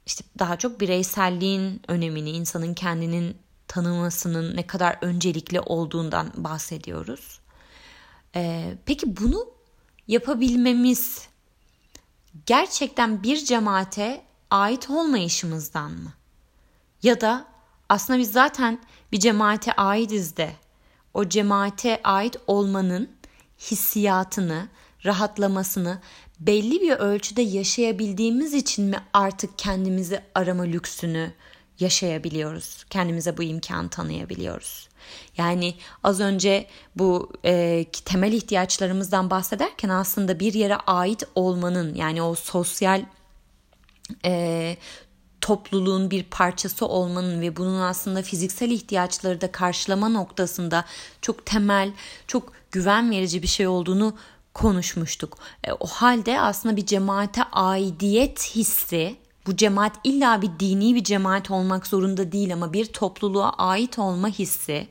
işte 0.06 0.24
daha 0.38 0.56
çok 0.56 0.80
bireyselliğin 0.80 1.82
önemini, 1.88 2.30
insanın 2.30 2.74
kendinin 2.74 3.36
tanımasının 3.68 4.56
ne 4.56 4.66
kadar 4.66 4.98
öncelikli 5.00 5.60
olduğundan 5.60 6.32
bahsediyoruz. 6.36 7.40
Ee, 8.36 8.74
peki 8.86 9.16
bunu 9.16 9.46
yapabilmemiz 10.08 11.28
gerçekten 12.46 13.22
bir 13.22 13.44
cemaate 13.44 14.22
ait 14.50 14.90
olmayışımızdan 14.90 15.92
mı? 15.92 16.12
Ya 17.02 17.20
da 17.20 17.46
aslında 17.88 18.18
biz 18.18 18.32
zaten 18.32 18.78
bir 19.12 19.20
cemaate 19.20 19.72
aitiz 19.72 20.36
de 20.36 20.52
o 21.14 21.28
cemaate 21.28 22.00
ait 22.04 22.36
olmanın 22.46 23.10
hissiyatını, 23.58 24.68
rahatlamasını 25.04 26.00
belli 26.40 26.80
bir 26.80 26.92
ölçüde 26.92 27.42
yaşayabildiğimiz 27.42 28.54
için 28.54 28.84
mi 28.84 28.96
artık 29.12 29.58
kendimizi 29.58 30.22
arama 30.34 30.62
lüksünü 30.62 31.32
yaşayabiliyoruz? 31.80 32.84
Kendimize 32.90 33.36
bu 33.36 33.42
imkan 33.42 33.88
tanıyabiliyoruz. 33.88 34.88
Yani 35.36 35.74
az 36.02 36.20
önce 36.20 36.66
bu 36.96 37.32
e, 37.44 37.84
temel 38.04 38.32
ihtiyaçlarımızdan 38.32 39.30
bahsederken 39.30 39.88
aslında 39.88 40.40
bir 40.40 40.54
yere 40.54 40.76
ait 40.76 41.22
olmanın 41.34 41.94
yani 41.94 42.22
o 42.22 42.34
sosyal 42.34 43.04
e, 44.24 44.76
topluluğun 45.40 46.10
bir 46.10 46.22
parçası 46.24 46.86
olmanın 46.86 47.40
ve 47.40 47.56
bunun 47.56 47.80
aslında 47.80 48.22
fiziksel 48.22 48.70
ihtiyaçları 48.70 49.40
da 49.40 49.52
karşılama 49.52 50.08
noktasında 50.08 50.84
çok 51.20 51.46
temel, 51.46 51.92
çok 52.26 52.52
güven 52.70 53.10
verici 53.10 53.42
bir 53.42 53.48
şey 53.48 53.66
olduğunu 53.66 54.14
konuşmuştuk. 54.54 55.38
E, 55.64 55.72
o 55.72 55.86
halde 55.86 56.40
aslında 56.40 56.76
bir 56.76 56.86
cemaate 56.86 57.42
aidiyet 57.52 58.54
hissi, 58.54 59.16
bu 59.46 59.56
cemaat 59.56 59.92
illa 60.04 60.42
bir 60.42 60.50
dini 60.60 60.94
bir 60.94 61.04
cemaat 61.04 61.50
olmak 61.50 61.86
zorunda 61.86 62.32
değil 62.32 62.52
ama 62.52 62.72
bir 62.72 62.86
topluluğa 62.86 63.50
ait 63.50 63.98
olma 63.98 64.28
hissi 64.28 64.88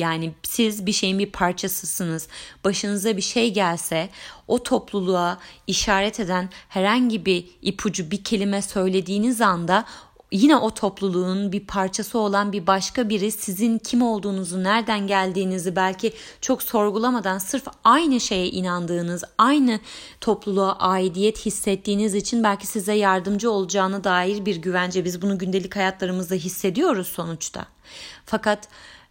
yani 0.00 0.32
siz 0.42 0.86
bir 0.86 0.92
şeyin 0.92 1.18
bir 1.18 1.30
parçasısınız. 1.32 2.28
Başınıza 2.64 3.16
bir 3.16 3.22
şey 3.22 3.54
gelse 3.54 4.08
o 4.48 4.62
topluluğa 4.62 5.38
işaret 5.66 6.20
eden 6.20 6.48
herhangi 6.68 7.26
bir 7.26 7.44
ipucu, 7.62 8.10
bir 8.10 8.24
kelime 8.24 8.62
söylediğiniz 8.62 9.40
anda 9.40 9.84
yine 10.32 10.56
o 10.56 10.70
topluluğun 10.70 11.52
bir 11.52 11.66
parçası 11.66 12.18
olan 12.18 12.52
bir 12.52 12.66
başka 12.66 13.08
biri 13.08 13.32
sizin 13.32 13.78
kim 13.78 14.02
olduğunuzu, 14.02 14.64
nereden 14.64 15.06
geldiğinizi 15.06 15.76
belki 15.76 16.12
çok 16.40 16.62
sorgulamadan 16.62 17.38
sırf 17.38 17.66
aynı 17.84 18.20
şeye 18.20 18.50
inandığınız, 18.50 19.24
aynı 19.38 19.80
topluluğa 20.20 20.72
aidiyet 20.78 21.46
hissettiğiniz 21.46 22.14
için 22.14 22.44
belki 22.44 22.66
size 22.66 22.92
yardımcı 22.92 23.50
olacağına 23.50 24.04
dair 24.04 24.46
bir 24.46 24.56
güvence. 24.56 25.04
Biz 25.04 25.22
bunu 25.22 25.38
gündelik 25.38 25.76
hayatlarımızda 25.76 26.34
hissediyoruz 26.34 27.06
sonuçta. 27.06 27.66
Fakat 28.26 28.68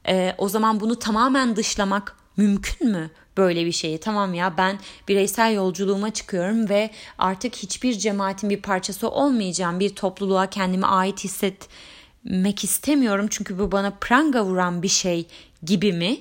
e, 0.08 0.36
o 0.38 0.50
zaman 0.50 0.80
bunu 0.80 1.00
tamamen 1.00 1.56
dışlamak 1.56 2.19
mümkün 2.40 2.92
mü? 2.92 3.10
böyle 3.40 3.66
bir 3.66 3.72
şeyi. 3.72 3.98
Tamam 3.98 4.34
ya 4.34 4.58
ben 4.58 4.80
bireysel 5.08 5.54
yolculuğuma 5.54 6.14
çıkıyorum 6.14 6.70
ve 6.70 6.90
artık 7.18 7.56
hiçbir 7.56 7.94
cemaatin 7.94 8.50
bir 8.50 8.62
parçası 8.62 9.10
olmayacağım. 9.10 9.80
Bir 9.80 9.96
topluluğa 9.96 10.50
kendimi 10.50 10.86
ait 10.86 11.24
hissetmek 11.24 12.64
istemiyorum 12.64 13.28
çünkü 13.30 13.60
bu 13.60 13.72
bana 13.72 13.92
pranga 14.02 14.46
vuran 14.46 14.84
bir 14.84 14.88
şey 14.88 15.28
gibi 15.64 15.94
mi? 15.94 16.18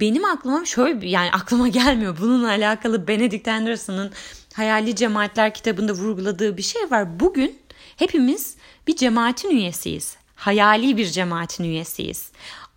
Benim 0.00 0.24
aklıma 0.24 0.64
şöyle 0.64 1.08
yani 1.08 1.30
aklıma 1.30 1.68
gelmiyor. 1.80 2.16
Bununla 2.20 2.48
alakalı 2.48 3.08
Benedict 3.08 3.48
Anderson'ın 3.48 4.12
Hayali 4.54 4.96
Cemaatler 4.96 5.54
kitabında 5.54 5.92
vurguladığı 5.92 6.56
bir 6.56 6.62
şey 6.62 6.90
var. 6.90 7.20
Bugün 7.20 7.58
hepimiz 7.96 8.56
bir 8.86 8.96
cemaatin 8.96 9.50
üyesiyiz. 9.50 10.16
Hayali 10.34 10.96
bir 10.96 11.06
cemaatin 11.06 11.64
üyesiyiz 11.64 12.30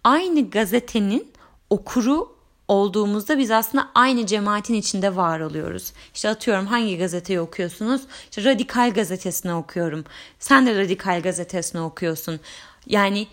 aynı 0.08 0.50
gazetenin 0.50 1.32
okuru 1.70 2.38
olduğumuzda 2.68 3.38
biz 3.38 3.52
aslında 3.52 3.90
aynı 3.96 4.26
cemaatin 4.26 4.74
içinde 4.74 5.16
var 5.16 5.40
oluyoruz. 5.40 5.94
İşte 6.14 6.30
atıyorum 6.30 6.66
hangi 6.66 6.98
gazeteyi 6.98 7.40
okuyorsunuz? 7.40 8.02
İşte 8.30 8.44
Radikal 8.44 8.94
gazetesini 8.94 9.54
okuyorum. 9.54 10.04
Sen 10.40 10.66
de 10.68 10.80
Radikal 10.80 11.22
gazetesini 11.22 11.82
okuyorsun. 11.82 12.40
Yani 12.88 13.28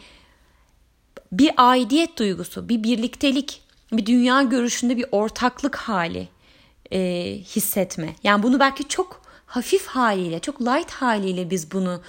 bir 1.33 1.51
aidiyet 1.57 2.19
duygusu, 2.19 2.69
bir 2.69 2.83
birliktelik, 2.83 3.63
bir 3.93 4.07
dünya 4.07 4.43
görüşünde 4.43 4.97
bir 4.97 5.07
ortaklık 5.13 5.77
hali 5.77 6.29
e, 6.93 6.99
hissetme. 7.57 8.17
Yani 8.25 8.43
bunu 8.43 8.61
belki 8.61 8.89
çok 8.89 9.23
hafif 9.47 9.87
haliyle, 9.87 10.39
çok 10.39 10.61
light 10.61 10.91
haliyle 10.91 11.51
biz 11.51 11.73
bunu 11.73 12.03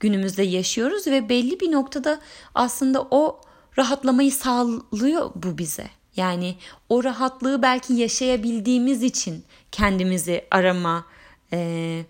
günümüzde 0.00 0.42
yaşıyoruz 0.42 1.06
ve 1.06 1.28
belli 1.28 1.60
bir 1.60 1.72
noktada 1.72 2.20
aslında 2.54 3.02
o 3.10 3.40
rahatlamayı 3.78 4.32
sağlıyor 4.32 5.30
bu 5.34 5.58
bize. 5.58 5.90
Yani 6.16 6.56
o 6.88 7.04
rahatlığı 7.04 7.62
belki 7.62 7.92
yaşayabildiğimiz 7.92 9.02
için 9.02 9.44
kendimizi 9.72 10.46
arama 10.50 11.06
e, 11.52 12.02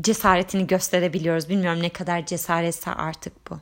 cesaretini 0.00 0.66
gösterebiliyoruz. 0.66 1.48
Bilmiyorum 1.48 1.82
ne 1.82 1.88
kadar 1.88 2.26
cesaretse 2.26 2.90
artık 2.90 3.50
bu. 3.50 3.58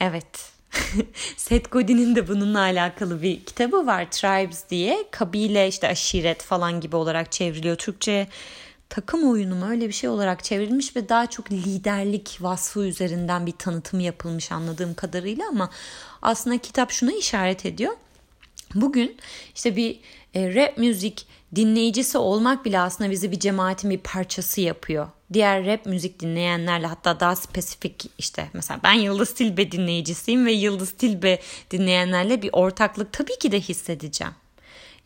Evet. 0.00 0.52
Seth 1.36 1.70
Godin'in 1.70 2.16
de 2.16 2.28
bununla 2.28 2.60
alakalı 2.60 3.22
bir 3.22 3.44
kitabı 3.44 3.86
var 3.86 4.10
Tribes 4.10 4.70
diye. 4.70 5.04
Kabile 5.10 5.68
işte 5.68 5.88
aşiret 5.88 6.42
falan 6.42 6.80
gibi 6.80 6.96
olarak 6.96 7.32
çevriliyor. 7.32 7.76
Türkçe 7.76 8.28
takım 8.94 9.30
oyunu 9.30 9.54
mu 9.54 9.70
öyle 9.70 9.88
bir 9.88 9.92
şey 9.92 10.10
olarak 10.10 10.44
çevrilmiş 10.44 10.96
ve 10.96 11.08
daha 11.08 11.26
çok 11.26 11.52
liderlik 11.52 12.38
vasfı 12.40 12.86
üzerinden 12.86 13.46
bir 13.46 13.52
tanıtım 13.52 14.00
yapılmış 14.00 14.52
anladığım 14.52 14.94
kadarıyla 14.94 15.48
ama 15.48 15.70
aslında 16.22 16.58
kitap 16.58 16.90
şuna 16.90 17.12
işaret 17.12 17.66
ediyor. 17.66 17.92
Bugün 18.74 19.16
işte 19.54 19.76
bir 19.76 20.00
e, 20.34 20.54
rap 20.54 20.78
müzik 20.78 21.26
dinleyicisi 21.54 22.18
olmak 22.18 22.64
bile 22.64 22.80
aslında 22.80 23.10
bizi 23.10 23.32
bir 23.32 23.40
cemaatin 23.40 23.90
bir 23.90 23.98
parçası 23.98 24.60
yapıyor. 24.60 25.08
Diğer 25.32 25.66
rap 25.66 25.86
müzik 25.86 26.20
dinleyenlerle 26.20 26.86
hatta 26.86 27.20
daha 27.20 27.36
spesifik 27.36 28.10
işte 28.18 28.48
mesela 28.52 28.80
ben 28.84 28.92
Yıldız 28.92 29.34
Tilbe 29.34 29.72
dinleyicisiyim 29.72 30.46
ve 30.46 30.52
Yıldız 30.52 30.92
Tilbe 30.92 31.40
dinleyenlerle 31.70 32.42
bir 32.42 32.50
ortaklık 32.52 33.12
tabii 33.12 33.38
ki 33.38 33.52
de 33.52 33.60
hissedeceğim. 33.60 34.34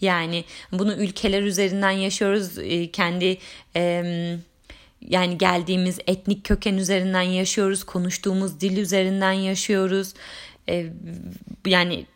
Yani 0.00 0.44
bunu 0.72 0.94
ülkeler 0.94 1.42
üzerinden 1.42 1.90
yaşıyoruz. 1.90 2.58
E, 2.58 2.90
kendi 2.90 3.38
yani 5.00 5.38
geldiğimiz 5.38 5.98
etnik 6.06 6.44
köken 6.44 6.74
üzerinden 6.74 7.22
yaşıyoruz. 7.22 7.84
Konuştuğumuz 7.84 8.60
dil 8.60 8.76
üzerinden 8.76 9.32
yaşıyoruz. 9.32 10.14
E, 10.68 10.86
yani 11.66 12.06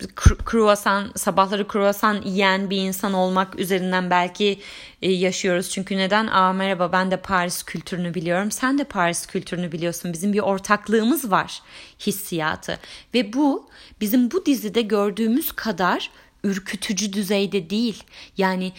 kruvasan 0.45 1.13
sabahları 1.17 1.69
kruvasan 1.69 2.23
yiyen 2.23 2.71
bir 2.71 2.77
insan 2.77 3.13
olmak 3.13 3.59
üzerinden 3.59 4.11
belki 4.11 4.59
e, 5.03 5.11
yaşıyoruz. 5.13 5.71
Çünkü 5.71 5.97
neden? 5.97 6.27
Aa 6.27 6.53
merhaba 6.53 6.93
ben 6.93 7.11
de 7.11 7.17
Paris 7.17 7.63
kültürünü 7.63 8.15
biliyorum. 8.15 8.51
Sen 8.51 8.79
de 8.79 8.85
Paris 8.85 9.27
kültürünü 9.27 9.73
biliyorsun. 9.73 10.13
Bizim 10.13 10.33
bir 10.33 10.41
ortaklığımız 10.41 11.31
var 11.31 11.63
hissiyatı. 12.07 12.79
Ve 13.15 13.33
bu 13.33 13.69
bizim 14.01 14.31
bu 14.31 14.47
dizide 14.47 14.83
gördüğümüz 14.83 15.53
kadar 15.53 16.11
ürkütücü 16.45 17.13
düzeyde 17.13 17.71
değil. 17.71 18.05
Yani 18.37 18.73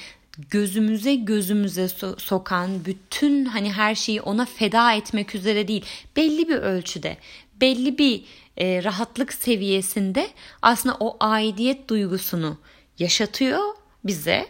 gözümüze 0.50 1.16
gözümüze 1.16 1.86
so- 1.86 2.20
sokan 2.20 2.86
bütün 2.86 3.46
hani 3.46 3.74
her 3.74 3.96
şeyi 3.96 4.22
ona 4.22 4.46
feda 4.46 4.94
etmek 4.94 5.36
üzere 5.36 5.68
değil. 5.68 5.86
Belli 6.16 6.50
bir 6.50 6.56
ölçüde, 6.56 7.18
belli 7.62 7.98
bir 7.98 8.24
e, 8.58 8.84
rahatlık 8.84 9.34
seviyesinde 9.34 10.30
aslında 10.62 10.98
o 11.00 11.18
aidiyet 11.20 11.90
duygusunu 11.90 12.58
yaşatıyor 13.00 13.62
bize 14.04 14.48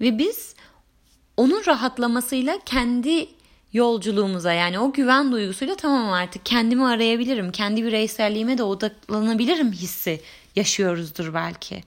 ve 0.00 0.18
biz 0.18 0.54
onun 1.36 1.66
rahatlamasıyla 1.66 2.58
kendi 2.66 3.28
yolculuğumuza 3.72 4.52
yani 4.52 4.78
o 4.78 4.92
güven 4.92 5.32
duygusuyla 5.32 5.76
tamam 5.76 6.12
artık 6.12 6.46
kendimi 6.46 6.84
arayabilirim, 6.84 7.52
kendi 7.52 7.84
bireyselliğime 7.84 8.58
de 8.58 8.62
odaklanabilirim 8.62 9.72
hissi 9.72 10.20
yaşıyoruzdur 10.56 11.34
belki. 11.34 11.82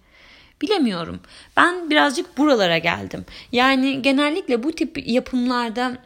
Bilemiyorum. 0.62 1.20
Ben 1.58 1.90
birazcık 1.90 2.38
buralara 2.38 2.78
geldim. 2.78 3.26
Yani 3.52 4.02
genellikle 4.02 4.64
bu 4.64 4.72
tip 4.72 5.08
yapımlarda 5.08 5.98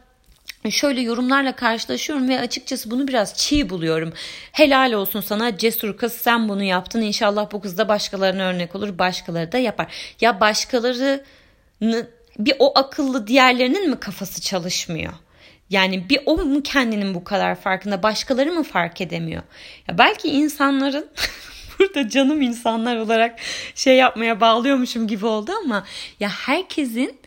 şöyle 0.69 1.01
yorumlarla 1.01 1.55
karşılaşıyorum 1.55 2.29
ve 2.29 2.39
açıkçası 2.39 2.91
bunu 2.91 3.07
biraz 3.07 3.37
çiğ 3.37 3.69
buluyorum. 3.69 4.13
Helal 4.51 4.91
olsun 4.91 5.21
sana 5.21 5.57
cesur 5.57 5.97
kız 5.97 6.13
sen 6.13 6.49
bunu 6.49 6.63
yaptın. 6.63 7.01
İnşallah 7.01 7.51
bu 7.51 7.61
kız 7.61 7.77
da 7.77 7.87
başkalarına 7.87 8.43
örnek 8.43 8.75
olur. 8.75 8.97
Başkaları 8.97 9.51
da 9.51 9.57
yapar. 9.57 9.87
Ya 10.21 10.39
başkaları 10.39 11.23
bir 12.39 12.55
o 12.59 12.79
akıllı 12.79 13.27
diğerlerinin 13.27 13.89
mi 13.89 13.99
kafası 13.99 14.41
çalışmıyor? 14.41 15.13
Yani 15.69 16.09
bir 16.09 16.19
o 16.25 16.37
mu 16.37 16.63
kendinin 16.63 17.15
bu 17.15 17.23
kadar 17.23 17.55
farkında 17.55 18.03
başkaları 18.03 18.51
mı 18.51 18.63
fark 18.63 19.01
edemiyor? 19.01 19.43
Ya 19.87 19.97
belki 19.97 20.29
insanların 20.29 21.09
burada 21.83 22.09
canım 22.09 22.41
insanlar 22.41 22.97
olarak 22.97 23.39
şey 23.75 23.95
yapmaya 23.95 24.41
bağlıyormuşum 24.41 25.07
gibi 25.07 25.25
oldu 25.25 25.51
ama 25.63 25.83
ya 26.19 26.29
herkesin 26.29 27.17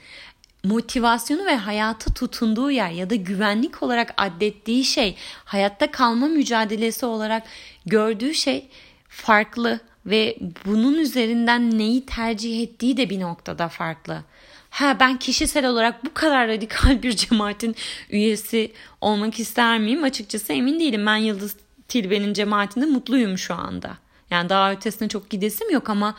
motivasyonu 0.64 1.46
ve 1.46 1.56
hayata 1.56 2.14
tutunduğu 2.14 2.70
yer 2.70 2.90
ya 2.90 3.10
da 3.10 3.14
güvenlik 3.14 3.82
olarak 3.82 4.14
addettiği 4.16 4.84
şey, 4.84 5.16
hayatta 5.44 5.90
kalma 5.90 6.26
mücadelesi 6.26 7.06
olarak 7.06 7.42
gördüğü 7.86 8.34
şey 8.34 8.68
farklı 9.08 9.80
ve 10.06 10.38
bunun 10.64 10.94
üzerinden 10.94 11.78
neyi 11.78 12.06
tercih 12.06 12.62
ettiği 12.62 12.96
de 12.96 13.10
bir 13.10 13.20
noktada 13.20 13.68
farklı. 13.68 14.22
Ha 14.70 14.96
ben 15.00 15.18
kişisel 15.18 15.66
olarak 15.66 16.04
bu 16.04 16.14
kadar 16.14 16.48
radikal 16.48 17.02
bir 17.02 17.12
cemaatin 17.16 17.76
üyesi 18.10 18.72
olmak 19.00 19.40
ister 19.40 19.78
miyim? 19.78 20.04
Açıkçası 20.04 20.52
emin 20.52 20.80
değilim. 20.80 21.06
Ben 21.06 21.16
Yıldız 21.16 21.56
Tilbe'nin 21.88 22.32
cemaatinde 22.32 22.86
mutluyum 22.86 23.38
şu 23.38 23.54
anda. 23.54 24.05
Yani 24.30 24.48
daha 24.48 24.72
ötesine 24.72 25.08
çok 25.08 25.30
gidesim 25.30 25.70
yok 25.70 25.90
ama 25.90 26.14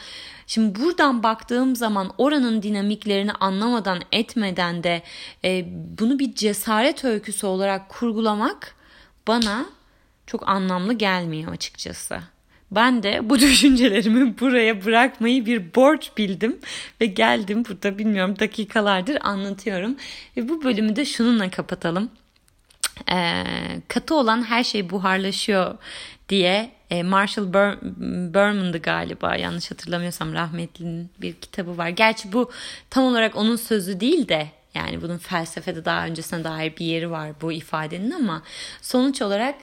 şimdi 0.48 0.80
buradan 0.80 1.24
baktığım 1.24 1.76
zaman 1.76 2.12
oranın 2.18 2.62
dinamiklerini 2.62 3.32
anlamadan 3.32 4.02
etmeden 4.12 4.84
de 4.84 5.02
e, 5.46 5.66
bunu 6.00 6.20
bir 6.20 6.36
cesaret 6.36 7.06
öyküsü 7.06 7.48
olarak 7.48 7.90
kurgulamak 7.90 8.76
bana 9.28 9.66
çok 10.28 10.50
anlamlı 10.50 10.94
gelmiyor 10.94 11.52
açıkçası. 11.52 12.20
Ben 12.72 13.04
de 13.04 13.30
bu 13.30 13.40
düşüncelerimi 13.40 14.40
buraya 14.40 14.86
bırakmayı 14.86 15.46
bir 15.46 15.76
borç 15.76 16.12
bildim 16.18 16.60
ve 17.02 17.06
geldim 17.06 17.66
burada 17.70 17.98
bilmiyorum 17.98 18.40
dakikalardır 18.40 19.18
anlatıyorum. 19.22 19.96
Ve 20.38 20.50
bu 20.50 20.64
bölümü 20.64 20.96
de 20.96 21.06
şununla 21.06 21.50
kapatalım. 21.50 22.10
Ee, 23.12 23.44
katı 23.88 24.16
olan 24.16 24.44
her 24.44 24.64
şey 24.64 24.90
buharlaşıyor 24.90 25.78
diye 26.30 26.77
e, 26.90 27.04
Marshall 27.04 27.54
Bur 27.54 27.78
Berman'dı 28.34 28.78
galiba 28.78 29.36
yanlış 29.36 29.72
hatırlamıyorsam 29.72 30.34
rahmetlinin 30.34 31.10
bir 31.22 31.34
kitabı 31.34 31.78
var. 31.78 31.90
Gerçi 31.90 32.34
bu 32.34 32.52
tam 32.90 33.04
olarak 33.04 33.36
onun 33.36 33.56
sözü 33.56 34.00
değil 34.00 34.28
de 34.28 34.48
yani 34.74 35.02
bunun 35.02 35.18
felsefede 35.18 35.86
daha 35.86 36.06
öncesine 36.06 36.44
dair 36.44 36.78
bir 36.78 36.86
yeri 36.86 37.12
var 37.12 37.32
bu 37.42 37.52
ifadenin 37.52 38.12
ama 38.12 38.44
sonuç 38.82 39.22
olarak 39.22 39.56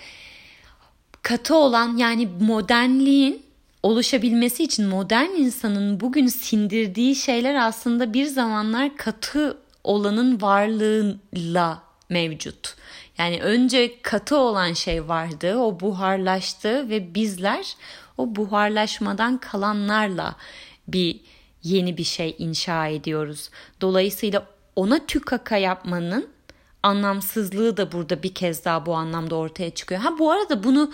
katı 1.23 1.55
olan 1.55 1.97
yani 1.97 2.29
modernliğin 2.41 3.43
oluşabilmesi 3.83 4.65
için 4.65 4.87
modern 4.87 5.31
insanın 5.31 6.01
bugün 6.01 6.27
sindirdiği 6.27 7.17
şeyler 7.17 7.55
aslında 7.55 8.13
bir 8.13 8.27
zamanlar 8.27 8.97
katı 8.97 9.59
olanın 9.85 10.43
varlığıyla 10.43 11.83
mevcut. 12.09 12.75
Yani 13.19 13.41
önce 13.41 14.03
katı 14.03 14.37
olan 14.37 14.73
şey 14.73 15.09
vardı, 15.09 15.57
o 15.57 15.81
buharlaştı 15.81 16.89
ve 16.89 17.15
bizler 17.15 17.77
o 18.19 18.37
buharlaşmadan 18.37 19.39
kalanlarla 19.39 20.37
bir 20.89 21.21
yeni 21.63 21.97
bir 21.97 22.05
şey 22.05 22.37
inşa 22.39 22.87
ediyoruz. 22.87 23.51
Dolayısıyla 23.81 24.47
ona 24.77 25.07
tükaka 25.07 25.57
yapmanın 25.57 26.29
anlamsızlığı 26.83 27.77
da 27.77 27.93
burada 27.93 28.23
bir 28.23 28.35
kez 28.35 28.65
daha 28.65 28.87
bu 28.87 28.95
anlamda 28.95 29.35
ortaya 29.35 29.71
çıkıyor. 29.71 30.01
Ha 30.01 30.19
bu 30.19 30.31
arada 30.31 30.65
bunu 30.65 30.93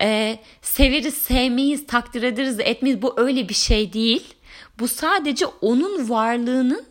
e, 0.00 0.38
severiz, 0.62 1.14
sevmeyiz, 1.14 1.86
takdir 1.86 2.22
ederiz, 2.22 2.60
etmeyiz. 2.60 3.02
Bu 3.02 3.14
öyle 3.16 3.48
bir 3.48 3.54
şey 3.54 3.92
değil. 3.92 4.34
Bu 4.78 4.88
sadece 4.88 5.46
onun 5.46 6.08
varlığının 6.08 6.84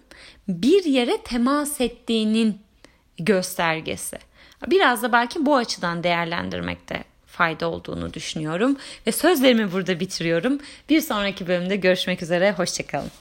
bir 0.48 0.86
yere 0.86 1.18
temas 1.18 1.82
ettiğinin 1.82 2.58
göstergesi. 3.18 4.31
Biraz 4.68 5.04
da 5.04 5.12
belki 5.12 5.46
bu 5.46 5.56
açıdan 5.56 6.04
değerlendirmekte 6.04 7.04
fayda 7.28 7.70
olduğunu 7.70 8.14
düşünüyorum 8.14 8.78
ve 9.08 9.12
sözlerimi 9.12 9.72
burada 9.72 10.00
bitiriyorum. 10.00 10.60
Bir 10.90 11.02
sonraki 11.02 11.48
bölümde 11.48 11.76
görüşmek 11.76 12.24
üzere, 12.24 12.52
hoşçakalın. 12.52 13.12